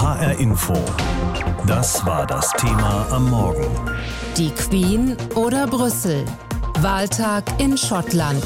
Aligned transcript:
HR 0.00 0.40
Info. 0.40 0.72
Das 1.66 2.06
war 2.06 2.26
das 2.26 2.50
Thema 2.52 3.06
am 3.10 3.28
Morgen. 3.28 3.66
Die 4.38 4.48
Queen 4.48 5.14
oder 5.34 5.66
Brüssel? 5.66 6.24
Wahltag 6.78 7.44
in 7.60 7.76
Schottland. 7.76 8.42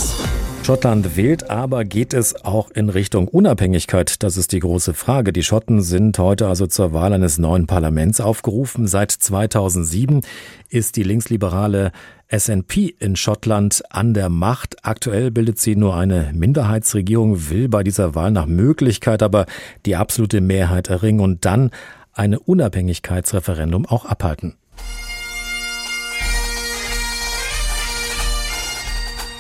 Schottland 0.64 1.18
wählt, 1.18 1.50
aber 1.50 1.84
geht 1.84 2.14
es 2.14 2.42
auch 2.42 2.70
in 2.70 2.88
Richtung 2.88 3.28
Unabhängigkeit? 3.28 4.22
Das 4.22 4.38
ist 4.38 4.50
die 4.50 4.60
große 4.60 4.94
Frage. 4.94 5.30
Die 5.30 5.42
Schotten 5.42 5.82
sind 5.82 6.18
heute 6.18 6.48
also 6.48 6.66
zur 6.66 6.94
Wahl 6.94 7.12
eines 7.12 7.36
neuen 7.36 7.66
Parlaments 7.66 8.18
aufgerufen. 8.18 8.86
Seit 8.86 9.10
2007 9.10 10.22
ist 10.70 10.96
die 10.96 11.02
linksliberale 11.02 11.92
SNP 12.34 12.94
in 12.98 13.14
Schottland 13.14 13.82
an 13.90 14.14
der 14.14 14.30
Macht. 14.30 14.86
Aktuell 14.86 15.30
bildet 15.30 15.58
sie 15.58 15.76
nur 15.76 15.96
eine 15.96 16.30
Minderheitsregierung, 16.32 17.50
will 17.50 17.68
bei 17.68 17.82
dieser 17.82 18.14
Wahl 18.14 18.30
nach 18.30 18.46
Möglichkeit 18.46 19.22
aber 19.22 19.44
die 19.84 19.96
absolute 19.96 20.40
Mehrheit 20.40 20.88
erringen 20.88 21.20
und 21.20 21.44
dann 21.44 21.72
eine 22.14 22.40
Unabhängigkeitsreferendum 22.40 23.84
auch 23.84 24.06
abhalten. 24.06 24.54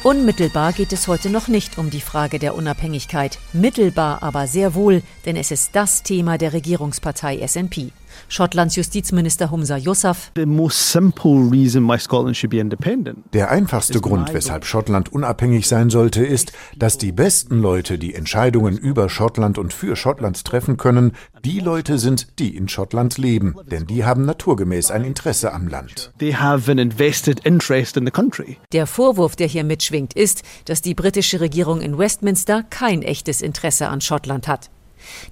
Unmittelbar 0.04 0.74
geht 0.74 0.92
es 0.92 1.08
heute 1.08 1.30
noch 1.30 1.48
nicht 1.48 1.78
um 1.78 1.88
die 1.88 2.02
Frage 2.02 2.38
der 2.38 2.54
Unabhängigkeit, 2.54 3.38
mittelbar 3.54 4.22
aber 4.22 4.46
sehr 4.46 4.74
wohl, 4.74 5.02
denn 5.24 5.34
es 5.34 5.50
ist 5.50 5.74
das 5.74 6.02
Thema 6.02 6.36
der 6.36 6.52
Regierungspartei 6.52 7.40
SNP. 7.46 7.90
Schottlands 8.28 8.76
Justizminister 8.76 9.50
Humza 9.50 9.76
Yousaf. 9.76 10.32
Der 13.32 13.50
einfachste 13.50 14.00
Grund, 14.00 14.34
weshalb 14.34 14.64
Schottland 14.64 15.12
unabhängig 15.12 15.68
sein 15.68 15.90
sollte, 15.90 16.24
ist, 16.24 16.52
dass 16.76 16.98
die 16.98 17.12
besten 17.12 17.60
Leute, 17.60 17.98
die 17.98 18.14
Entscheidungen 18.14 18.76
über 18.76 19.08
Schottland 19.08 19.58
und 19.58 19.72
für 19.72 19.96
Schottland 19.96 20.44
treffen 20.44 20.76
können, 20.76 21.12
die 21.44 21.60
Leute 21.60 21.98
sind, 21.98 22.38
die 22.38 22.56
in 22.56 22.68
Schottland 22.68 23.18
leben, 23.18 23.54
denn 23.70 23.86
die 23.86 24.04
haben 24.04 24.24
naturgemäß 24.24 24.90
ein 24.90 25.04
Interesse 25.04 25.52
am 25.52 25.68
Land. 25.68 26.12
Der 28.72 28.86
Vorwurf, 28.86 29.36
der 29.36 29.46
hier 29.46 29.64
mitschwingt, 29.64 30.14
ist, 30.14 30.42
dass 30.64 30.82
die 30.82 30.94
britische 30.94 31.40
Regierung 31.40 31.80
in 31.80 31.98
Westminster 31.98 32.62
kein 32.62 33.02
echtes 33.02 33.42
Interesse 33.42 33.88
an 33.88 34.00
Schottland 34.00 34.48
hat. 34.48 34.70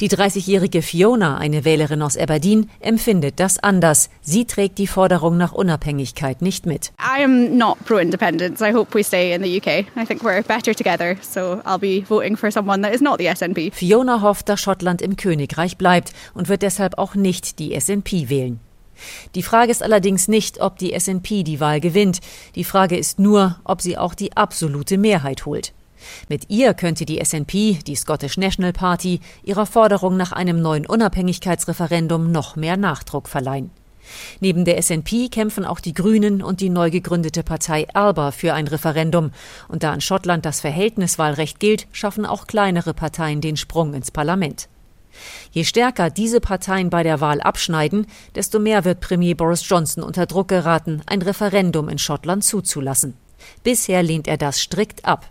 Die 0.00 0.08
30-jährige 0.08 0.82
Fiona, 0.82 1.38
eine 1.38 1.64
Wählerin 1.64 2.02
aus 2.02 2.16
Aberdeen, 2.16 2.70
empfindet 2.80 3.40
das 3.40 3.58
anders. 3.58 4.10
Sie 4.20 4.44
trägt 4.44 4.78
die 4.78 4.86
Forderung 4.86 5.36
nach 5.36 5.52
Unabhängigkeit 5.52 6.42
nicht 6.42 6.66
mit. 6.66 6.92
I 7.00 7.22
am 7.24 7.56
not 7.56 7.78
pro-independence. 7.84 8.60
I 8.60 8.72
hope 8.72 8.96
we 8.96 9.04
stay 9.04 9.34
in 9.34 9.42
the 9.42 9.56
UK. 9.58 9.86
I 9.96 10.06
think 10.06 10.22
we're 10.22 10.42
better 10.42 10.74
together, 10.74 11.16
so 11.20 11.60
I'll 11.64 11.78
be 11.78 12.04
voting 12.08 12.36
for 12.36 12.50
someone 12.50 12.82
that 12.82 12.94
is 12.94 13.00
not 13.00 13.18
the 13.18 13.26
SNP. 13.26 13.72
Fiona 13.72 14.20
hofft, 14.22 14.48
dass 14.48 14.60
Schottland 14.60 15.02
im 15.02 15.16
Königreich 15.16 15.76
bleibt 15.76 16.12
und 16.34 16.48
wird 16.48 16.62
deshalb 16.62 16.98
auch 16.98 17.14
nicht 17.14 17.58
die 17.58 17.78
SNP 17.78 18.28
wählen. 18.28 18.60
Die 19.34 19.42
Frage 19.42 19.72
ist 19.72 19.82
allerdings 19.82 20.28
nicht, 20.28 20.60
ob 20.60 20.78
die 20.78 20.98
SNP 20.98 21.44
die 21.44 21.60
Wahl 21.60 21.80
gewinnt. 21.80 22.20
Die 22.54 22.64
Frage 22.64 22.96
ist 22.96 23.18
nur, 23.18 23.58
ob 23.64 23.80
sie 23.80 23.98
auch 23.98 24.14
die 24.14 24.36
absolute 24.36 24.98
Mehrheit 24.98 25.46
holt. 25.46 25.72
Mit 26.28 26.50
ihr 26.50 26.74
könnte 26.74 27.04
die 27.04 27.24
SNP, 27.24 27.82
die 27.86 27.96
Scottish 27.96 28.36
National 28.36 28.72
Party, 28.72 29.20
ihrer 29.42 29.66
Forderung 29.66 30.16
nach 30.16 30.32
einem 30.32 30.60
neuen 30.60 30.86
Unabhängigkeitsreferendum 30.86 32.30
noch 32.30 32.56
mehr 32.56 32.76
Nachdruck 32.76 33.28
verleihen. 33.28 33.70
Neben 34.40 34.64
der 34.64 34.80
SNP 34.82 35.30
kämpfen 35.30 35.64
auch 35.64 35.80
die 35.80 35.94
Grünen 35.94 36.42
und 36.42 36.60
die 36.60 36.70
neu 36.70 36.90
gegründete 36.90 37.42
Partei 37.42 37.86
ALBA 37.94 38.32
für 38.32 38.54
ein 38.54 38.66
Referendum. 38.66 39.30
Und 39.68 39.82
da 39.82 39.94
in 39.94 40.00
Schottland 40.00 40.44
das 40.44 40.60
Verhältniswahlrecht 40.60 41.60
gilt, 41.60 41.86
schaffen 41.92 42.26
auch 42.26 42.46
kleinere 42.46 42.94
Parteien 42.94 43.40
den 43.40 43.56
Sprung 43.56 43.94
ins 43.94 44.10
Parlament. 44.10 44.68
Je 45.50 45.64
stärker 45.64 46.10
diese 46.10 46.40
Parteien 46.40 46.88
bei 46.88 47.02
der 47.02 47.20
Wahl 47.20 47.40
abschneiden, 47.40 48.06
desto 48.34 48.58
mehr 48.58 48.84
wird 48.84 49.00
Premier 49.00 49.34
Boris 49.34 49.68
Johnson 49.68 50.02
unter 50.02 50.26
Druck 50.26 50.48
geraten, 50.48 51.02
ein 51.06 51.20
Referendum 51.20 51.88
in 51.88 51.98
Schottland 51.98 52.44
zuzulassen. 52.44 53.14
Bisher 53.62 54.02
lehnt 54.02 54.26
er 54.26 54.38
das 54.38 54.60
strikt 54.60 55.04
ab. 55.04 55.28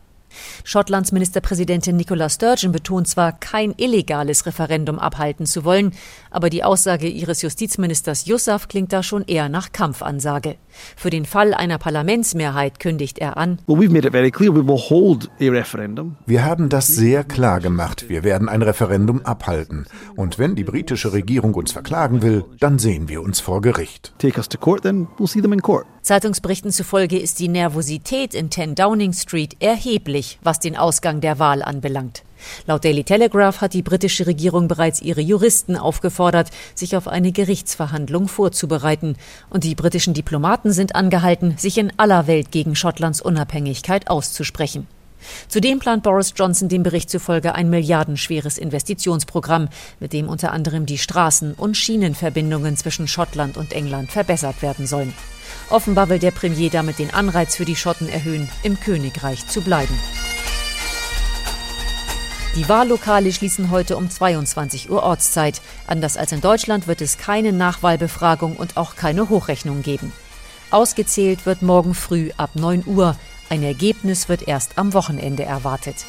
Schottlands 0.63 1.11
Ministerpräsidentin 1.11 1.95
Nicola 1.95 2.29
Sturgeon 2.29 2.71
betont 2.71 3.07
zwar, 3.07 3.31
kein 3.33 3.73
illegales 3.77 4.45
Referendum 4.45 4.99
abhalten 4.99 5.45
zu 5.45 5.63
wollen, 5.63 5.93
aber 6.29 6.49
die 6.49 6.63
Aussage 6.63 7.07
ihres 7.07 7.41
Justizministers 7.41 8.25
Yousaf 8.27 8.67
klingt 8.67 8.93
da 8.93 9.03
schon 9.03 9.23
eher 9.25 9.49
nach 9.49 9.71
Kampfansage. 9.71 10.55
Für 10.95 11.09
den 11.09 11.25
Fall 11.25 11.53
einer 11.53 11.77
Parlamentsmehrheit 11.77 12.79
kündigt 12.79 13.19
er 13.19 13.37
an. 13.37 13.59
Wir 16.25 16.45
haben 16.45 16.69
das 16.69 16.87
sehr 16.87 17.23
klar 17.23 17.59
gemacht. 17.59 18.05
Wir 18.09 18.23
werden 18.23 18.49
ein 18.49 18.61
Referendum 18.61 19.25
abhalten. 19.25 19.85
Und 20.15 20.39
wenn 20.39 20.55
die 20.55 20.63
britische 20.63 21.13
Regierung 21.13 21.53
uns 21.53 21.71
verklagen 21.71 22.21
will, 22.21 22.45
dann 22.59 22.79
sehen 22.79 23.09
wir 23.09 23.21
uns 23.21 23.39
vor 23.39 23.61
Gericht. 23.61 24.13
Zeitungsberichten 26.01 26.71
zufolge 26.71 27.19
ist 27.19 27.39
die 27.39 27.47
Nervosität 27.47 28.33
in 28.33 28.49
10 28.49 28.75
Downing 28.75 29.13
Street 29.13 29.57
erheblich, 29.59 30.20
was 30.41 30.59
den 30.59 30.75
Ausgang 30.75 31.21
der 31.21 31.39
Wahl 31.39 31.61
anbelangt. 31.61 32.23
Laut 32.65 32.83
Daily 32.83 33.03
Telegraph 33.03 33.61
hat 33.61 33.73
die 33.73 33.81
britische 33.81 34.27
Regierung 34.27 34.67
bereits 34.67 35.01
ihre 35.01 35.21
Juristen 35.21 35.75
aufgefordert, 35.75 36.49
sich 36.75 36.95
auf 36.95 37.07
eine 37.07 37.31
Gerichtsverhandlung 37.31 38.27
vorzubereiten. 38.27 39.15
Und 39.49 39.63
die 39.63 39.75
britischen 39.75 40.13
Diplomaten 40.13 40.71
sind 40.71 40.95
angehalten, 40.95 41.57
sich 41.57 41.77
in 41.77 41.93
aller 41.97 42.27
Welt 42.27 42.51
gegen 42.51 42.75
Schottlands 42.75 43.21
Unabhängigkeit 43.21 44.09
auszusprechen. 44.09 44.87
Zudem 45.47 45.79
plant 45.79 46.03
Boris 46.03 46.33
Johnson 46.35 46.69
dem 46.69 46.83
Bericht 46.83 47.09
zufolge 47.09 47.55
ein 47.55 47.69
milliardenschweres 47.69 48.57
Investitionsprogramm, 48.57 49.69
mit 49.99 50.13
dem 50.13 50.29
unter 50.29 50.51
anderem 50.51 50.85
die 50.85 50.97
Straßen- 50.97 51.55
und 51.55 51.77
Schienenverbindungen 51.77 52.77
zwischen 52.77 53.07
Schottland 53.07 53.57
und 53.57 53.73
England 53.73 54.11
verbessert 54.11 54.61
werden 54.61 54.87
sollen. 54.87 55.13
Offenbar 55.69 56.09
will 56.09 56.19
der 56.19 56.31
Premier 56.31 56.69
damit 56.69 56.99
den 56.99 57.13
Anreiz 57.13 57.55
für 57.55 57.65
die 57.65 57.75
Schotten 57.75 58.09
erhöhen, 58.09 58.49
im 58.63 58.79
Königreich 58.79 59.47
zu 59.47 59.61
bleiben. 59.61 59.97
Die 62.57 62.67
Wahllokale 62.67 63.31
schließen 63.31 63.71
heute 63.71 63.95
um 63.95 64.09
22 64.09 64.89
Uhr 64.89 65.03
Ortszeit. 65.03 65.61
Anders 65.87 66.17
als 66.17 66.33
in 66.33 66.41
Deutschland 66.41 66.85
wird 66.85 66.99
es 66.99 67.17
keine 67.17 67.53
Nachwahlbefragung 67.53 68.57
und 68.57 68.75
auch 68.75 68.97
keine 68.97 69.29
Hochrechnung 69.29 69.83
geben. 69.83 70.11
Ausgezählt 70.69 71.45
wird 71.45 71.61
morgen 71.61 71.93
früh 71.93 72.31
ab 72.35 72.51
9 72.55 72.83
Uhr. 72.87 73.15
Ein 73.51 73.63
Ergebnis 73.63 74.29
wird 74.29 74.47
erst 74.47 74.77
am 74.77 74.93
Wochenende 74.93 75.43
erwartet. 75.43 76.05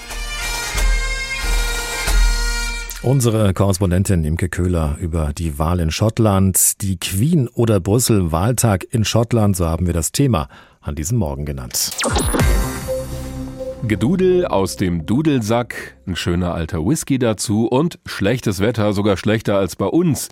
Unsere 3.02 3.52
Korrespondentin 3.52 4.22
Imke 4.22 4.48
Köhler 4.48 4.96
über 5.00 5.32
die 5.32 5.58
Wahl 5.58 5.80
in 5.80 5.90
Schottland, 5.90 6.80
die 6.82 7.00
Queen 7.00 7.48
oder 7.48 7.80
Brüssel 7.80 8.30
Wahltag 8.30 8.86
in 8.92 9.04
Schottland, 9.04 9.56
so 9.56 9.66
haben 9.66 9.86
wir 9.86 9.92
das 9.92 10.12
Thema 10.12 10.46
an 10.80 10.94
diesem 10.94 11.18
Morgen 11.18 11.44
genannt. 11.44 11.90
Gedudel 13.88 14.46
aus 14.46 14.76
dem 14.76 15.04
Dudelsack, 15.04 15.96
ein 16.06 16.14
schöner 16.14 16.54
alter 16.54 16.86
Whisky 16.86 17.18
dazu 17.18 17.66
und 17.66 17.98
schlechtes 18.06 18.60
Wetter, 18.60 18.92
sogar 18.92 19.16
schlechter 19.16 19.58
als 19.58 19.74
bei 19.74 19.86
uns. 19.86 20.28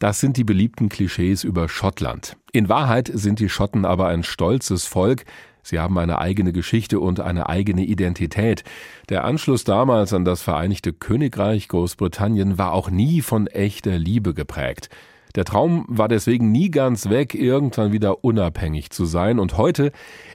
Das 0.00 0.20
sind 0.20 0.36
die 0.36 0.44
beliebten 0.44 0.90
Klischees 0.90 1.44
über 1.44 1.70
Schottland. 1.70 2.36
In 2.52 2.68
Wahrheit 2.68 3.10
sind 3.14 3.38
die 3.38 3.48
Schotten 3.48 3.86
aber 3.86 4.08
ein 4.08 4.22
stolzes 4.22 4.84
Volk. 4.84 5.24
Sie 5.62 5.78
haben 5.78 5.98
eine 5.98 6.18
eigene 6.18 6.52
Geschichte 6.52 7.00
und 7.00 7.20
eine 7.20 7.48
eigene 7.48 7.84
Identität. 7.84 8.64
Der 9.08 9.24
Anschluss 9.24 9.64
damals 9.64 10.12
an 10.12 10.24
das 10.24 10.42
Vereinigte 10.42 10.92
Königreich 10.92 11.68
Großbritannien 11.68 12.58
war 12.58 12.72
auch 12.72 12.90
nie 12.90 13.20
von 13.20 13.46
echter 13.46 13.98
Liebe 13.98 14.34
geprägt. 14.34 14.88
Der 15.34 15.44
Traum 15.44 15.86
war 15.88 16.08
deswegen 16.08 16.52
nie 16.52 16.70
ganz 16.70 17.08
weg, 17.08 17.34
irgendwann 17.34 17.92
wieder 17.92 18.22
unabhängig 18.22 18.90
zu 18.90 19.06
sein, 19.06 19.38
und 19.38 19.56
heute 19.56 19.92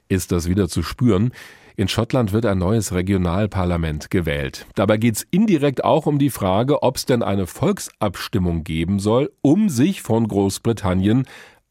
ist 0.10 0.32
das 0.32 0.50
wieder 0.50 0.68
zu 0.70 0.82
spüren. 0.82 1.32
In 1.76 1.88
Schottland 1.88 2.34
wird 2.34 2.48
ein 2.48 2.58
neues 2.58 2.92
Regionalparlament 2.92 4.09
gewählt. 4.09 4.66
Dabei 4.74 4.98
geht 4.98 5.18
es 5.18 5.28
indirekt 5.30 5.84
auch 5.84 6.08
um 6.08 6.18
die 6.18 6.32
Frage, 6.32 6.82
ob 6.82 6.96
es 6.96 7.06
denn 7.06 7.22
eine 7.22 7.46
Volksabstimmung 7.46 8.64
geben 8.64 8.97
soll, 8.97 9.32
um 9.44 9.70
sich 9.70 10.02
von 10.02 10.28
Großbritannien 10.28 11.28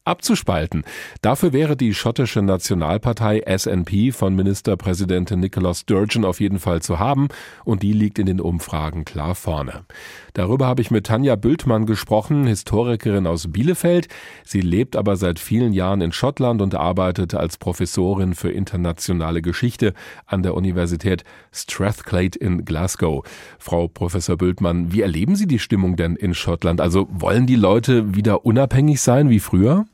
abzuspalten. 0.07 0.83
Dafür 1.21 1.53
wäre 1.53 1.77
die 1.77 1.93
schottische 1.93 2.41
Nationalpartei 2.41 3.43
SNP 3.45 4.11
von 4.11 4.35
Ministerpräsidentin 4.35 5.39
Nicola 5.39 5.73
Sturgeon 5.73 6.25
auf 6.25 6.39
jeden 6.39 6.59
Fall 6.59 6.81
zu 6.81 6.99
haben 6.99 7.27
und 7.65 7.83
die 7.83 7.93
liegt 7.93 8.17
in 8.19 8.25
den 8.25 8.41
Umfragen 8.41 9.05
klar 9.05 9.35
vorne. 9.35 9.85
Darüber 10.33 10.67
habe 10.67 10.81
ich 10.81 10.91
mit 10.91 11.07
Tanja 11.07 11.35
Bültmann 11.35 11.85
gesprochen, 11.85 12.45
Historikerin 12.45 13.25
aus 13.25 13.51
Bielefeld. 13.51 14.07
Sie 14.43 14.61
lebt 14.61 14.95
aber 14.95 15.15
seit 15.15 15.39
vielen 15.39 15.73
Jahren 15.73 16.01
in 16.01 16.11
Schottland 16.11 16.61
und 16.61 16.75
arbeitet 16.75 17.33
als 17.33 17.57
Professorin 17.57 18.35
für 18.35 18.51
internationale 18.51 19.41
Geschichte 19.41 19.93
an 20.25 20.43
der 20.43 20.53
Universität 20.53 21.23
Strathclyde 21.51 22.37
in 22.37 22.65
Glasgow. 22.65 23.25
Frau 23.57 23.87
Professor 23.87 24.37
Bültmann, 24.37 24.91
wie 24.93 25.01
erleben 25.01 25.35
Sie 25.35 25.47
die 25.47 25.59
Stimmung 25.59 25.95
denn 25.95 26.15
in 26.15 26.33
Schottland? 26.33 26.81
Also 26.81 27.07
wollen 27.09 27.47
die 27.47 27.55
Leute 27.55 28.15
wieder 28.15 28.45
unabhängig 28.45 29.01
sein 29.01 29.29
wie 29.29 29.39
früher? 29.39 29.85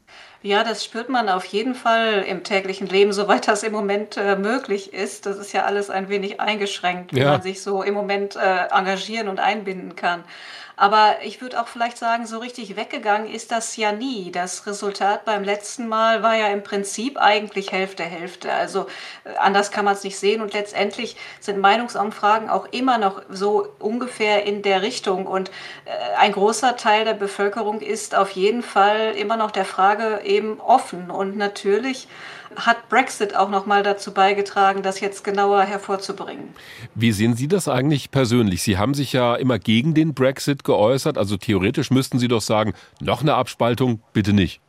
Ja, 0.44 0.66
das 0.66 0.84
spürt 0.84 1.08
man 1.08 1.30
auf 1.30 1.46
jeden 1.46 1.74
Fall 1.74 2.26
im 2.28 2.44
täglichen 2.44 2.88
Leben, 2.88 3.14
soweit 3.14 3.48
das 3.48 3.64
im 3.64 3.72
Moment 3.72 4.18
äh, 4.18 4.36
möglich 4.36 4.94
ist. 4.94 5.26
Das 5.26 5.38
ist 5.38 5.54
ja 5.54 5.64
alles 5.64 5.90
ein 5.90 6.10
wenig 6.10 6.42
eingeschränkt, 6.42 7.14
wie 7.14 7.22
ja. 7.22 7.32
man 7.32 7.42
sich 7.42 7.62
so 7.62 7.82
im 7.82 7.94
Moment 7.94 8.36
äh, 8.36 8.68
engagieren 8.70 9.30
und 9.30 9.40
einbinden 9.40 9.96
kann. 9.96 10.26
Aber 10.76 11.18
ich 11.24 11.42
würde 11.42 11.62
auch 11.62 11.68
vielleicht 11.68 11.98
sagen, 11.98 12.26
so 12.26 12.40
richtig 12.40 12.76
weggegangen 12.76 13.32
ist 13.32 13.52
das 13.52 13.78
ja 13.78 13.92
nie. 13.92 14.32
Das 14.32 14.66
Resultat 14.66 15.24
beim 15.24 15.44
letzten 15.44 15.88
Mal 15.88 16.24
war 16.24 16.36
ja 16.36 16.48
im 16.48 16.64
Prinzip 16.64 17.18
eigentlich 17.18 17.72
Hälfte, 17.72 18.04
Hälfte. 18.04 18.52
Also 18.52 18.88
äh, 19.24 19.36
anders 19.38 19.72
kann 19.72 19.86
man 19.86 19.94
es 19.94 20.04
nicht 20.04 20.18
sehen. 20.18 20.42
Und 20.42 20.54
letztendlich 20.54 21.16
sind 21.40 21.60
Meinungsumfragen 21.60 22.50
auch 22.50 22.68
immer 22.72 22.98
noch 22.98 23.22
so 23.30 23.68
ungefähr 23.80 24.46
in 24.46 24.64
der 24.64 24.82
Richtung. 24.82 25.28
Und 25.28 25.50
äh, 25.86 26.18
ein 26.18 26.32
großer 26.32 26.76
Teil 26.76 27.06
der 27.06 27.14
Bevölkerung 27.14 27.82
ist 27.82 28.16
auf 28.16 28.32
jeden 28.32 28.64
Fall 28.64 29.14
immer 29.16 29.38
noch 29.38 29.52
der 29.52 29.66
Frage 29.66 30.22
eben 30.24 30.60
offen. 30.60 31.12
Und 31.12 31.38
natürlich 31.38 32.08
hat 32.56 32.90
Brexit 32.90 33.36
auch 33.36 33.50
noch 33.50 33.66
mal 33.66 33.84
dazu 33.84 34.14
beigetragen, 34.14 34.84
das 34.84 35.00
jetzt 35.00 35.24
genauer 35.24 35.64
hervorzubringen. 35.64 36.50
Wie 36.96 37.12
sehen 37.12 37.36
Sie 37.36 37.48
das 37.48 37.68
eigentlich 37.68 38.12
persönlich? 38.12 38.64
Sie 38.64 38.78
haben 38.78 38.94
sich 38.94 39.14
ja 39.14 39.36
immer 39.36 39.60
gegen 39.60 39.94
den 39.94 40.14
Brexit 40.14 40.64
geäußert, 40.64 41.18
also 41.18 41.38
theoretisch 41.38 41.92
müssten 41.92 42.20
Sie 42.20 42.28
doch 42.28 42.42
sagen, 42.42 42.74
noch 43.00 43.22
eine 43.22 43.36
Abspaltung, 43.36 44.02
bitte 44.14 44.34
nicht. 44.34 44.62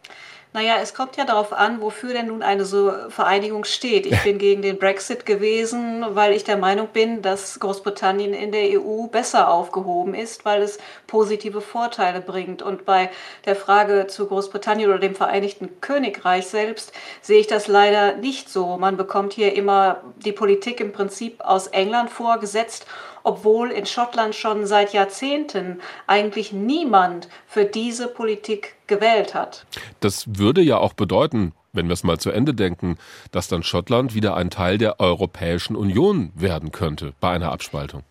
Naja, 0.54 0.76
es 0.80 0.94
kommt 0.94 1.16
ja 1.16 1.24
darauf 1.24 1.52
an, 1.52 1.80
wofür 1.80 2.12
denn 2.12 2.28
nun 2.28 2.44
eine 2.44 2.64
so 2.64 2.92
Vereinigung 3.08 3.64
steht. 3.64 4.06
Ich 4.06 4.22
bin 4.22 4.38
gegen 4.38 4.62
den 4.62 4.78
Brexit 4.78 5.26
gewesen, 5.26 6.04
weil 6.10 6.32
ich 6.32 6.44
der 6.44 6.56
Meinung 6.56 6.86
bin, 6.92 7.22
dass 7.22 7.58
Großbritannien 7.58 8.32
in 8.32 8.52
der 8.52 8.80
EU 8.80 9.08
besser 9.08 9.48
aufgehoben 9.48 10.14
ist, 10.14 10.44
weil 10.44 10.62
es 10.62 10.78
positive 11.08 11.60
Vorteile 11.60 12.20
bringt. 12.20 12.62
Und 12.62 12.84
bei 12.84 13.10
der 13.46 13.56
Frage 13.56 14.06
zu 14.06 14.28
Großbritannien 14.28 14.88
oder 14.88 15.00
dem 15.00 15.16
Vereinigten 15.16 15.80
Königreich 15.80 16.46
selbst 16.46 16.92
sehe 17.20 17.40
ich 17.40 17.48
das 17.48 17.66
leider 17.66 18.14
nicht 18.14 18.48
so. 18.48 18.76
Man 18.76 18.96
bekommt 18.96 19.32
hier 19.32 19.54
immer 19.54 20.02
die 20.24 20.30
Politik 20.30 20.78
im 20.78 20.92
Prinzip 20.92 21.40
aus 21.40 21.66
England 21.66 22.10
vorgesetzt 22.10 22.86
obwohl 23.24 23.70
in 23.72 23.86
Schottland 23.86 24.34
schon 24.34 24.66
seit 24.66 24.92
Jahrzehnten 24.92 25.80
eigentlich 26.06 26.52
niemand 26.52 27.28
für 27.46 27.64
diese 27.64 28.06
Politik 28.06 28.76
gewählt 28.86 29.34
hat. 29.34 29.66
Das 30.00 30.38
würde 30.38 30.60
ja 30.60 30.78
auch 30.78 30.92
bedeuten, 30.92 31.52
wenn 31.72 31.88
wir 31.88 31.94
es 31.94 32.04
mal 32.04 32.18
zu 32.18 32.30
Ende 32.30 32.54
denken, 32.54 32.96
dass 33.32 33.48
dann 33.48 33.64
Schottland 33.64 34.14
wieder 34.14 34.36
ein 34.36 34.50
Teil 34.50 34.78
der 34.78 35.00
Europäischen 35.00 35.74
Union 35.74 36.32
werden 36.36 36.70
könnte 36.70 37.14
bei 37.20 37.30
einer 37.30 37.50
Abspaltung. 37.50 38.04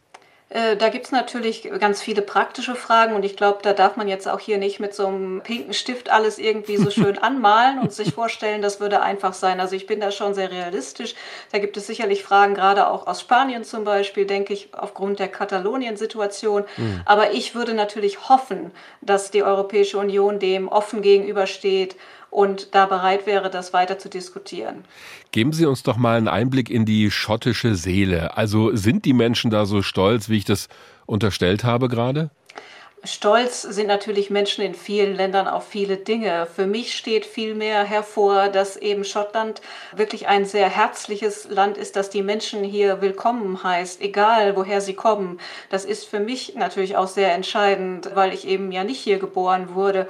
Äh, 0.54 0.78
da 0.78 0.90
gibt 0.90 1.08
es 1.08 1.12
natürlich 1.12 1.68
ganz 1.80 2.00
viele 2.00 2.22
praktische 2.22 2.76
Fragen 2.76 3.16
und 3.16 3.26
ich 3.26 3.36
glaube, 3.36 3.60
da 3.64 3.74
darf 3.74 3.96
man 3.96 4.08
jetzt 4.08 4.28
auch 4.28 4.40
hier 4.40 4.60
nicht 4.60 4.80
mit 4.80 4.94
so 4.94 5.08
einem 5.08 5.42
pinken 5.42 5.74
Stift 5.74 6.12
alles 6.12 6.38
irgendwie 6.38 6.78
so 6.78 6.92
schön 6.92 7.18
anmalen 7.18 7.80
und 7.80 7.92
sich 7.92 8.14
vorstellen, 8.14 8.62
das 8.62 8.80
würde 8.80 9.02
einfach 9.02 9.34
sein. 9.34 9.60
Also 9.60 9.76
ich 9.76 9.88
bin 9.88 10.00
da 10.00 10.12
schon 10.12 10.36
sehr 10.36 10.52
realistisch. 10.52 11.16
Da 11.52 11.58
gibt 11.58 11.76
es 11.76 11.88
sicherlich 11.88 12.24
Fragen, 12.24 12.54
gerade 12.54 12.88
auch 12.88 13.08
aus 13.08 13.22
Spanien 13.22 13.64
zum 13.64 13.84
Beispiel, 13.84 14.28
denke 14.28 14.54
ich, 14.54 14.70
aufgrund 14.74 15.18
der 15.18 15.28
Katalonien-Situation. 15.28 16.66
Mhm. 16.78 17.02
Aber 17.06 17.32
ich 17.32 17.56
würde 17.56 17.74
natürlich 17.74 18.30
hoffen, 18.30 18.72
dass 19.02 19.32
die 19.32 19.42
Europäische 19.42 19.98
Union 19.98 20.38
dem 20.38 20.68
offen 20.68 21.02
gegenübersteht 21.02 21.96
und 22.34 22.74
da 22.74 22.88
bereit 22.88 23.26
wäre, 23.26 23.50
das 23.50 23.74
weiter 23.74 24.00
zu 24.00 24.10
diskutieren. 24.10 24.84
Geben 25.32 25.54
Sie 25.54 25.66
uns 25.66 25.84
doch 25.84 25.98
mal 25.98 26.18
einen 26.18 26.28
Einblick 26.28 26.70
in 26.70 26.86
die 26.86 27.12
schottische 27.12 27.76
Seele. 27.76 28.36
Also 28.36 28.76
sind 28.76 29.06
die 29.06 29.14
Menschen 29.14 29.52
da 29.52 29.66
so 29.66 29.82
stolz, 29.82 30.30
wie 30.30 30.38
ich 30.38 30.46
das 30.46 30.68
unterstellt 31.06 31.64
habe 31.64 31.90
gerade? 31.90 32.32
Stolz 33.06 33.64
sind 33.64 33.88
natürlich 33.88 34.30
Menschen 34.30 34.64
in 34.64 34.74
vielen 34.74 35.14
Ländern 35.14 35.46
auf 35.46 35.68
viele 35.68 35.98
Dinge. 35.98 36.48
Für 36.56 36.66
mich 36.66 36.96
steht 36.96 37.26
vielmehr 37.26 37.84
hervor, 37.84 38.48
dass 38.48 38.78
eben 38.78 39.04
Schottland 39.04 39.62
wirklich 39.94 40.30
ein 40.30 40.46
sehr 40.46 40.70
herzliches 40.70 41.50
Land 41.50 41.78
ist, 41.78 41.98
dass 41.98 42.10
die 42.10 42.24
Menschen 42.24 42.64
hier 42.64 43.02
willkommen 43.02 43.62
heißt, 43.62 44.02
egal 44.02 44.56
woher 44.56 44.80
sie 44.80 44.94
kommen. 44.94 45.42
Das 45.70 45.84
ist 45.84 46.06
für 46.06 46.22
mich 46.22 46.56
natürlich 46.56 46.96
auch 46.96 47.10
sehr 47.10 47.34
entscheidend, 47.34 48.10
weil 48.16 48.34
ich 48.34 48.48
eben 48.48 48.72
ja 48.72 48.86
nicht 48.86 49.02
hier 49.02 49.20
geboren 49.20 49.76
wurde. 49.76 50.08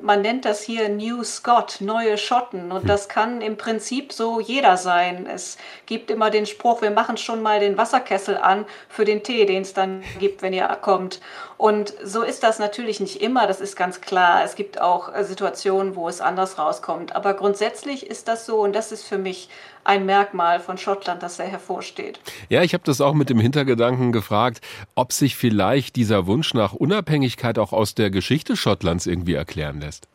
Man 0.00 0.22
nennt 0.22 0.44
das 0.44 0.62
hier 0.62 0.88
New 0.88 1.22
Scott, 1.24 1.78
neue 1.80 2.18
Schotten. 2.18 2.72
Und 2.72 2.82
hm. 2.82 2.88
das 2.88 3.08
kann 3.08 3.40
im 3.40 3.56
Prinzip 3.56 4.12
so 4.12 4.40
jeder 4.40 4.76
sein. 4.76 5.26
Es 5.26 5.56
gibt 5.86 6.10
immer 6.10 6.30
den 6.30 6.46
Spruch, 6.46 6.82
wir 6.82 6.90
machen 6.90 7.16
schon 7.16 7.42
mal 7.42 7.60
den 7.60 7.78
Wasserkessel 7.78 8.36
an 8.36 8.64
für 8.88 9.04
den 9.04 9.22
Tee, 9.22 9.46
den 9.46 9.62
es 9.62 9.74
dann 9.74 10.02
gibt, 10.18 10.42
wenn 10.42 10.52
ihr 10.52 10.68
kommt. 10.80 11.20
Und 11.56 11.94
so 12.02 12.22
ist 12.22 12.42
das 12.42 12.58
natürlich 12.58 13.00
nicht 13.00 13.22
immer, 13.22 13.46
das 13.46 13.60
ist 13.60 13.76
ganz 13.76 14.00
klar. 14.00 14.44
Es 14.44 14.56
gibt 14.56 14.80
auch 14.80 15.14
äh, 15.14 15.24
Situationen, 15.24 15.96
wo 15.96 16.08
es 16.08 16.20
anders 16.20 16.58
rauskommt. 16.58 17.14
Aber 17.14 17.34
grundsätzlich 17.34 18.06
ist 18.06 18.28
das 18.28 18.46
so 18.46 18.60
und 18.60 18.74
das 18.74 18.92
ist 18.92 19.04
für 19.04 19.18
mich 19.18 19.48
ein 19.84 20.06
Merkmal 20.06 20.60
von 20.60 20.78
Schottland, 20.78 21.22
das 21.22 21.36
sehr 21.36 21.46
hervorsteht. 21.46 22.20
Ja, 22.48 22.62
ich 22.62 22.74
habe 22.74 22.84
das 22.84 23.00
auch 23.00 23.14
mit 23.14 23.30
dem 23.30 23.38
Hintergedanken 23.38 24.12
gefragt, 24.12 24.60
ob 24.94 25.12
sich 25.12 25.36
vielleicht 25.36 25.96
dieser 25.96 26.26
Wunsch 26.26 26.54
nach 26.54 26.72
Unabhängigkeit 26.72 27.58
auch 27.58 27.72
aus 27.72 27.94
der 27.94 28.10
Geschichte 28.10 28.56
Schottlands 28.56 29.06
irgendwie 29.06 29.34
erklären 29.34 29.80
lässt. 29.80 30.08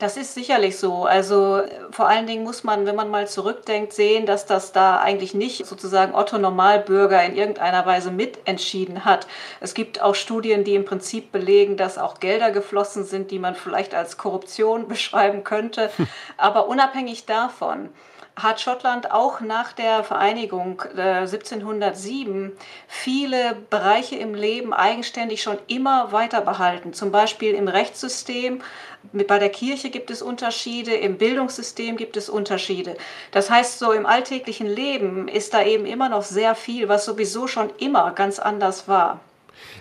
Das 0.00 0.16
ist 0.16 0.32
sicherlich 0.32 0.78
so. 0.78 1.04
Also 1.04 1.60
vor 1.90 2.08
allen 2.08 2.26
Dingen 2.26 2.42
muss 2.42 2.64
man, 2.64 2.86
wenn 2.86 2.96
man 2.96 3.10
mal 3.10 3.28
zurückdenkt, 3.28 3.92
sehen, 3.92 4.24
dass 4.24 4.46
das 4.46 4.72
da 4.72 4.98
eigentlich 4.98 5.34
nicht 5.34 5.66
sozusagen 5.66 6.14
Otto 6.14 6.38
Normalbürger 6.38 7.22
in 7.22 7.36
irgendeiner 7.36 7.84
Weise 7.84 8.10
mitentschieden 8.10 9.04
hat. 9.04 9.26
Es 9.60 9.74
gibt 9.74 10.00
auch 10.00 10.14
Studien, 10.14 10.64
die 10.64 10.74
im 10.74 10.86
Prinzip 10.86 11.32
belegen, 11.32 11.76
dass 11.76 11.98
auch 11.98 12.18
Gelder 12.18 12.50
geflossen 12.50 13.04
sind, 13.04 13.30
die 13.30 13.38
man 13.38 13.54
vielleicht 13.54 13.94
als 13.94 14.16
Korruption 14.16 14.88
beschreiben 14.88 15.44
könnte. 15.44 15.90
Aber 16.38 16.66
unabhängig 16.66 17.26
davon 17.26 17.90
hat 18.36 18.60
Schottland 18.60 19.10
auch 19.10 19.40
nach 19.40 19.72
der 19.72 20.04
Vereinigung 20.04 20.82
äh, 20.96 21.20
1707 21.20 22.52
viele 22.88 23.56
Bereiche 23.68 24.16
im 24.16 24.34
Leben 24.34 24.72
eigenständig 24.72 25.42
schon 25.42 25.58
immer 25.66 26.12
weiter 26.12 26.40
behalten. 26.40 26.92
Zum 26.92 27.10
Beispiel 27.10 27.54
im 27.54 27.68
Rechtssystem, 27.68 28.62
bei 29.12 29.38
der 29.38 29.48
Kirche 29.48 29.90
gibt 29.90 30.10
es 30.10 30.22
Unterschiede, 30.22 30.92
im 30.94 31.18
Bildungssystem 31.18 31.96
gibt 31.96 32.16
es 32.16 32.28
Unterschiede. 32.28 32.96
Das 33.30 33.50
heißt, 33.50 33.78
so 33.78 33.92
im 33.92 34.06
alltäglichen 34.06 34.66
Leben 34.66 35.28
ist 35.28 35.54
da 35.54 35.62
eben 35.62 35.86
immer 35.86 36.08
noch 36.08 36.22
sehr 36.22 36.54
viel, 36.54 36.88
was 36.88 37.04
sowieso 37.04 37.46
schon 37.46 37.70
immer 37.78 38.12
ganz 38.12 38.38
anders 38.38 38.88
war. 38.88 39.20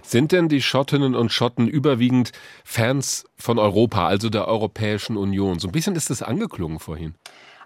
Sind 0.02 0.32
denn 0.32 0.50
die 0.50 0.62
Schottinnen 0.62 1.16
und 1.16 1.32
Schotten 1.32 1.68
überwiegend 1.68 2.32
Fans 2.64 3.26
von 3.38 3.60
Europa, 3.60 4.08
also 4.08 4.30
der 4.30 4.48
Europäischen 4.48 5.18
Union? 5.18 5.60
So 5.60 5.68
ein 5.68 5.72
bisschen 5.72 5.96
ist 5.96 6.10
es 6.10 6.22
angeklungen 6.22 6.80
vorhin. 6.80 7.16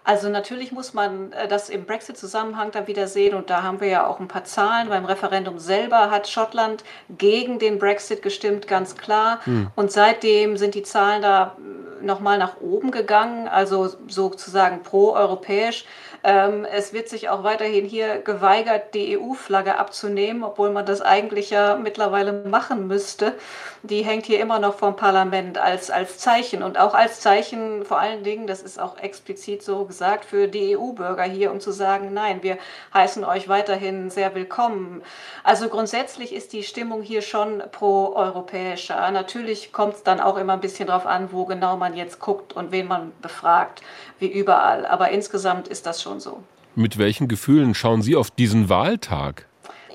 Also 0.04 0.28
natürlich 0.28 0.70
muss 0.70 0.92
man 0.92 1.32
äh, 1.32 1.48
das 1.48 1.70
im 1.70 1.86
Brexit-Zusammenhang 1.86 2.70
dann 2.70 2.86
wieder 2.86 3.08
sehen 3.08 3.34
und 3.34 3.48
da 3.48 3.62
haben 3.62 3.80
wir 3.80 3.88
ja 3.88 4.06
auch 4.06 4.20
ein 4.20 4.28
paar 4.28 4.44
Zahlen. 4.44 4.90
Beim 4.90 5.06
Referendum 5.06 5.58
selber 5.58 6.10
hat 6.10 6.28
Schottland 6.28 6.84
gegen 7.08 7.58
den 7.58 7.78
Brexit 7.78 8.20
gestimmt, 8.20 8.68
ganz 8.68 8.96
klar. 8.96 9.40
Hm. 9.44 9.68
Und 9.74 9.90
seitdem 9.90 10.58
sind 10.58 10.74
die 10.74 10.82
Zahlen 10.82 11.22
da 11.22 11.56
äh, 11.58 12.04
nochmal 12.04 12.36
nach 12.36 12.60
oben 12.60 12.90
gegangen, 12.90 13.48
also 13.48 13.88
sozusagen 14.06 14.82
pro-europäisch. 14.82 15.86
Ähm, 16.26 16.64
es 16.64 16.94
wird 16.94 17.10
sich 17.10 17.28
auch 17.28 17.44
weiterhin 17.44 17.84
hier 17.84 18.18
geweigert, 18.18 18.94
die 18.94 19.18
EU-Flagge 19.18 19.78
abzunehmen, 19.78 20.42
obwohl 20.42 20.70
man 20.70 20.86
das 20.86 21.02
eigentlich 21.02 21.50
ja 21.50 21.76
mittlerweile 21.76 22.32
machen 22.32 22.86
müsste. 22.86 23.34
Die 23.82 24.02
hängt 24.02 24.24
hier 24.24 24.40
immer 24.40 24.58
noch 24.58 24.78
vom 24.78 24.96
Parlament 24.96 25.58
als, 25.58 25.90
als 25.90 26.16
Zeichen 26.16 26.62
und 26.62 26.78
auch 26.78 26.94
als 26.94 27.20
Zeichen 27.20 27.84
vor 27.84 27.98
allen 27.98 28.24
Dingen, 28.24 28.46
das 28.46 28.62
ist 28.62 28.80
auch 28.80 28.96
explizit 28.96 29.62
so 29.62 29.84
gesagt, 29.84 30.24
für 30.24 30.48
die 30.48 30.74
EU-Bürger 30.78 31.24
hier, 31.24 31.52
um 31.52 31.60
zu 31.60 31.72
sagen, 31.72 32.14
nein, 32.14 32.42
wir 32.42 32.56
heißen 32.94 33.22
euch 33.22 33.50
weiterhin 33.50 34.08
sehr 34.08 34.34
willkommen. 34.34 35.02
Also 35.42 35.68
grundsätzlich 35.68 36.34
ist 36.34 36.54
die 36.54 36.62
Stimmung 36.62 37.02
hier 37.02 37.20
schon 37.20 37.62
pro-europäischer. 37.70 39.10
Natürlich 39.10 39.74
kommt 39.74 39.96
es 39.96 40.02
dann 40.02 40.20
auch 40.20 40.38
immer 40.38 40.54
ein 40.54 40.60
bisschen 40.60 40.86
darauf 40.86 41.04
an, 41.04 41.32
wo 41.32 41.44
genau 41.44 41.76
man 41.76 41.94
jetzt 41.94 42.18
guckt 42.18 42.54
und 42.54 42.72
wen 42.72 42.86
man 42.86 43.12
befragt, 43.20 43.82
wie 44.18 44.28
überall. 44.28 44.86
Aber 44.86 45.10
insgesamt 45.10 45.68
ist 45.68 45.84
das 45.84 46.00
schon 46.00 46.13
und 46.14 46.20
so. 46.20 46.42
Mit 46.74 46.98
welchen 46.98 47.28
Gefühlen 47.28 47.74
schauen 47.74 48.02
Sie 48.02 48.16
auf 48.16 48.30
diesen 48.30 48.68
Wahltag? 48.68 49.46